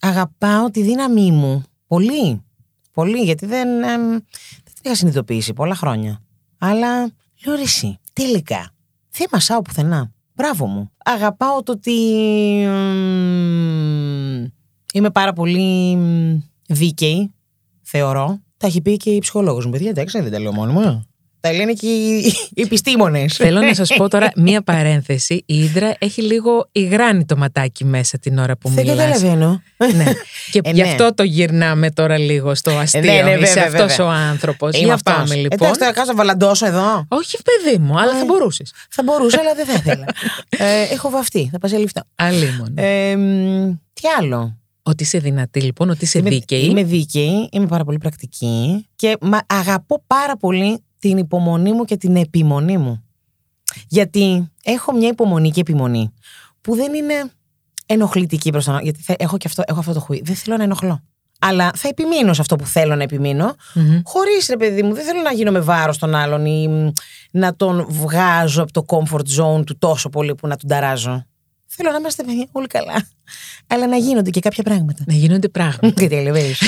[0.00, 1.62] Αγαπάω τη δύναμή μου.
[1.86, 2.42] Πολύ.
[2.92, 3.22] Πολύ.
[3.22, 4.20] Γιατί δεν, εμ, δεν
[4.64, 6.22] την είχα συνειδητοποιήσει πολλά χρόνια.
[6.58, 7.00] Αλλά
[7.44, 8.70] λέω ρε εσύ, τελικά.
[9.10, 10.12] Δεν μασάω πουθενά.
[10.34, 10.90] Μπράβο μου.
[11.04, 12.16] Αγαπάω το ότι
[12.62, 14.46] εμ,
[14.92, 17.34] είμαι πάρα πολύ εμ, δίκαιη,
[17.82, 18.40] θεωρώ.
[18.56, 19.70] Τα έχει πει και η ψυχολόγος μου.
[19.70, 21.06] Παιδιά, εντάξει, δεν τα λέω μόνο μου.
[21.42, 22.16] Τα λένε και οι,
[22.54, 23.32] οι επιστήμονες.
[23.34, 25.34] Θέλω να σας πω τώρα μία παρένθεση.
[25.46, 29.06] Η Ίντρα έχει λίγο υγράνει το ματάκι μέσα την ώρα που Δεν μιλάς.
[29.06, 29.62] καταλαβαίνω.
[29.96, 30.04] ναι.
[30.50, 30.88] Και Ε, γι' ναι.
[30.88, 33.00] αυτό το γυρνάμε τώρα λίγο στο αστείο.
[33.00, 34.06] ναι, ναι, Είσαι βέβαια, αυτός βέβαια.
[34.06, 34.74] ο άνθρωπος.
[34.76, 35.14] Είμαι Για αυτός.
[35.14, 35.58] πάμε λοιπόν.
[35.60, 37.04] Εντάξει, τώρα κάνω να βαλαντώσω εδώ.
[37.08, 38.72] Όχι παιδί μου, αλλά θα μπορούσες.
[38.90, 40.04] Θα μπορούσα, αλλά δεν θα ήθελα.
[40.48, 42.02] ε, έχω βαφτεί, θα πας λιφτό.
[42.14, 42.72] Αλλήμον.
[42.76, 46.64] Ε, μ, τι άλλο; Ότι είσαι δυνατή λοιπόν, ότι είσαι είμαι, δίκαιη.
[46.70, 51.96] Είμαι δίκαιη, είμαι πάρα πολύ πρακτική και μα, αγαπώ πάρα πολύ την υπομονή μου και
[51.96, 53.04] την επιμονή μου.
[53.88, 56.12] Γιατί έχω μια υπομονή και επιμονή
[56.60, 57.14] που δεν είναι
[57.86, 58.82] ενοχλητική προς τον άλλο.
[58.82, 60.22] Γιατί θα- έχω και αυτό, έχω αυτό το χουί.
[60.24, 61.02] Δεν θέλω να ενοχλώ.
[61.38, 64.00] Αλλά θα επιμείνω σε αυτό που θέλω να επιμείνω, Μμμ.
[64.04, 66.88] Χωρίς ρε παιδί μου, δεν θέλω να γίνω με βάρος τον άλλον ή μ,
[67.32, 71.24] να τον βγάζω από το comfort zone του τόσο πολύ που να τον ταράζω.
[71.76, 73.06] Θέλω να είμαστε παιδιά όλοι καλά.
[73.66, 75.04] Αλλά να γίνονται και κάποια πράγματα.
[75.06, 76.00] Να γίνονται πράγματα.
[76.08, 76.58] Καταλαβαίνεις.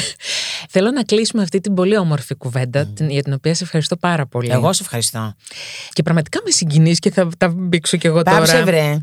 [0.69, 4.27] Θέλω να κλείσουμε αυτή την πολύ όμορφη κουβέντα, την- για την οποία σε ευχαριστώ πάρα
[4.27, 4.51] πολύ.
[4.51, 5.35] Εγώ σε ευχαριστώ.
[5.93, 8.65] Και πραγματικά με συγκινείς και θα τα μπήξω κι εγώ Πάψε τώρα.
[8.65, 8.97] βρε.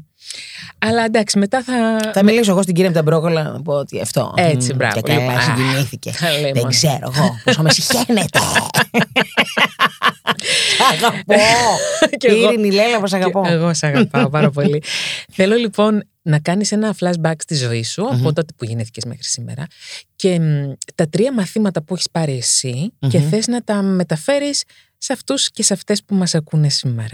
[0.77, 1.99] Αλλά εντάξει, μετά θα.
[2.13, 4.33] Θα μιλήσω εγώ στην κυρία με τα μπρόκολα να πω ότι αυτό.
[4.37, 5.41] Έτσι, μ, μπράβο, Και καλά λοιπόν.
[5.41, 6.11] συγκινήθηκε.
[6.19, 6.69] Καλέ Δεν μόνο.
[6.69, 8.39] ξέρω εγώ πόσο με συχαίνεται.
[10.77, 11.33] Σ' αγαπώ.
[12.17, 12.51] Κι εγώ.
[12.51, 13.41] Ήρηνη Λέλα, πως αγαπώ.
[13.45, 14.83] Και Εγώ σε αγαπάω πάρα πολύ.
[15.31, 19.65] Θέλω λοιπόν να κάνεις ένα flashback στη ζωή σου από τότε που γεννήθηκες μέχρι σήμερα
[20.15, 23.29] και μ, τα τρία μαθήματα που έχεις πάρει εσύ και Μμμ.
[23.29, 24.63] θες να τα μεταφέρεις
[24.97, 27.13] σε αυτούς και σε αυτές που μας ακούνε σήμερα.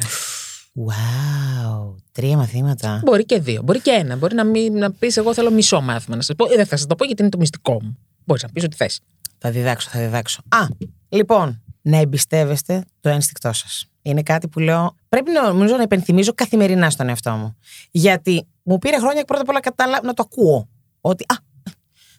[0.85, 3.01] Wow, τρία μαθήματα.
[3.05, 4.15] Μπορεί και δύο, μπορεί και ένα.
[4.15, 6.45] Μπορεί να, μην, να πεις εγώ θέλω μισό μάθημα να σας πω.
[6.45, 7.97] Ε, δεν θα σας το πω γιατί είναι το μυστικό μου.
[8.25, 8.99] Μπορείς να πεις ό,τι θες.
[9.37, 10.41] Θα διδάξω, θα διδάξω.
[10.47, 10.67] Α,
[11.09, 13.85] λοιπόν, να εμπιστεύεστε το ένστικτό σας.
[14.01, 14.95] Είναι κάτι που λέω.
[15.09, 17.57] Πρέπει να, νομίζω να υπενθυμίζω καθημερινά στον εαυτό μου.
[17.91, 19.99] Γιατί μου πήρε χρόνια πρώτα απ' όλα κατάλα...
[20.03, 20.69] να το ακούω.
[21.01, 21.25] Ότι.
[21.33, 21.35] Α,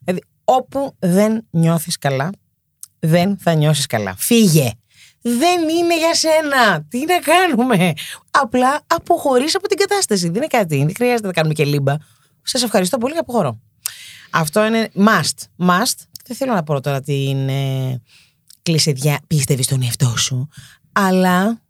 [0.05, 2.31] δηλαδή, όπου δεν νιώθεις καλά,
[2.99, 4.14] δεν θα νιώσεις καλά.
[4.16, 4.71] Φύγε.
[5.38, 6.83] Δεν είναι για σένα.
[6.89, 7.93] Τι να κάνουμε;
[8.31, 10.26] Απλά αποχωρείς από την κατάσταση.
[10.26, 10.76] Δεν είναι κάτι.
[10.76, 11.95] Δεν χρειάζεται να κάνουμε και λίμπα.
[12.43, 13.61] Σας ευχαριστώ πολύ και αποχωρώ.
[14.31, 15.66] Αυτό είναι must.
[15.66, 15.97] Must.
[16.26, 18.01] Δεν θέλω να πω τώρα την ε,
[18.62, 20.49] κλεισεδιά πίστευες στον εαυτό σου.
[20.93, 21.61] Αλλά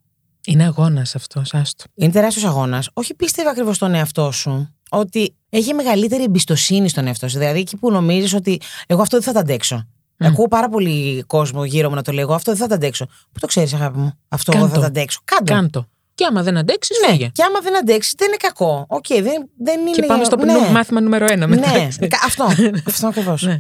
[0.47, 1.85] Είναι αγώνας αυτός, άστο.
[1.95, 2.89] είναι τεράστιος αγώνας.
[2.93, 4.75] Όχι πίστευε ακριβώς στον εαυτό σου.
[4.91, 7.39] Ότι έχει μεγαλύτερη εμπιστοσύνη στον εαυτό σου.
[7.39, 9.87] Δηλαδή εκεί που νομίζεις ότι εγώ αυτό δεν θα το αντέξω.
[10.19, 12.33] Ακούω πάρα πολύ κόσμο γύρω μου να το λέω.
[12.35, 13.07] Αυτό δεν θα το αντέξω.
[13.07, 14.75] Πού το ξέρεις, αγάπη μου; Αυτό εγώ Κάντο.
[14.75, 15.21] θα το αντέξω.
[15.25, 15.53] Κάντο.
[15.55, 15.89] Κάντο.
[16.15, 17.29] Και άμα δεν αντέξεις, Ναι, φύγε.
[17.33, 18.87] και άμα δεν αντέξεις, δεν είναι κακό.
[18.89, 19.91] Οκ, δεν, δεν είναι.
[19.91, 20.53] Και πάμε στο ναι.
[20.53, 21.73] νου- μάθημα νούμερο ένα μετά.
[22.01, 22.45] Ναι, κα- αυτό.
[22.87, 23.43] αυτό ακριβώς.
[23.43, 23.59] Ναι.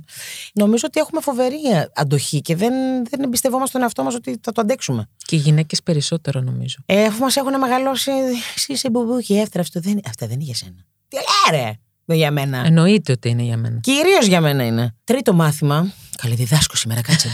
[0.54, 1.56] Νομίζω ότι έχουμε φοβερή
[1.94, 2.72] αντοχή και δεν,
[3.10, 5.08] δεν εμπιστευόμαστε τον εαυτό μας ότι θα το αντέξουμε.
[5.16, 6.76] Και οι γυναίκες περισσότερο νομίζω.
[6.86, 8.10] Ε, αφού μας έχουν μεγαλώσει.
[8.56, 9.80] Εσύ είσαι μπουμπού και έφτερα αυτό.
[9.80, 10.84] Δεν, αυτά δεν είναι για σένα.
[11.08, 11.72] Τι λέει, ρε!
[12.04, 12.62] Δεν για μένα.
[12.66, 13.78] Εννοείται ότι είναι για μένα.
[13.80, 14.94] Κυρίως για μένα είναι.
[15.04, 15.92] Τρίτο μάθημα.
[16.22, 17.28] Καλή διδάσκω σήμερα, κάτσε.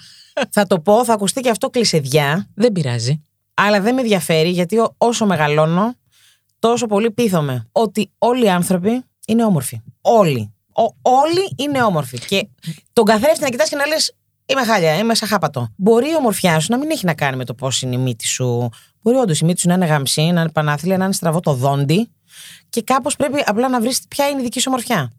[0.54, 3.22] θα το πω, θα ακουστεί και αυτό κλεισεδιά, Δεν πειράζει.
[3.54, 5.94] αλλά δεν με ενδιαφέρει γιατί ό- όσο μεγαλώνω,
[6.58, 9.80] τόσο πολύ πείθομαι ότι όλοι οι άνθρωποι είναι όμορφοι.
[10.00, 10.54] Όλοι.
[10.74, 12.18] Ο- όλοι είναι όμορφοι.
[12.18, 12.48] Και
[12.92, 14.14] τον καθρέφτη να κοιτάς και να λες:
[14.46, 15.68] Είμαι χάλια, είμαι σαν χάπατο.
[15.76, 18.26] Μπορεί η ομορφιά σου να μην έχει να κάνει με το πώς είναι η μύτη
[18.26, 18.68] σου.
[19.02, 21.52] Μπορεί όντως η μύτη σου να είναι γαμψή, να είναι πανάθλια, να είναι στραβό το
[21.54, 22.08] δόντι.
[22.70, 25.12] Και κάπως πρέπει απλά να βρεις ποια είναι η δική σου ομορφιά.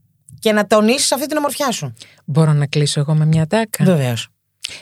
[0.44, 1.94] Και να τονίσεις αυτή την ομορφιά σου.
[2.26, 4.28] Μπορώ να κλείσω εγώ με μια τάκα; Βεβαίως.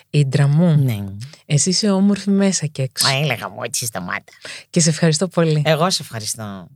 [0.10, 1.04] Ήντρα μου, Ναι.
[1.46, 3.08] εσύ είσαι όμορφη μέσα και έξω.
[3.08, 4.32] Μα έλεγα μου έτσι σταμάτα.
[4.70, 5.62] Και σε ευχαριστώ πολύ.
[5.66, 6.68] Εγώ σε ευχαριστώ.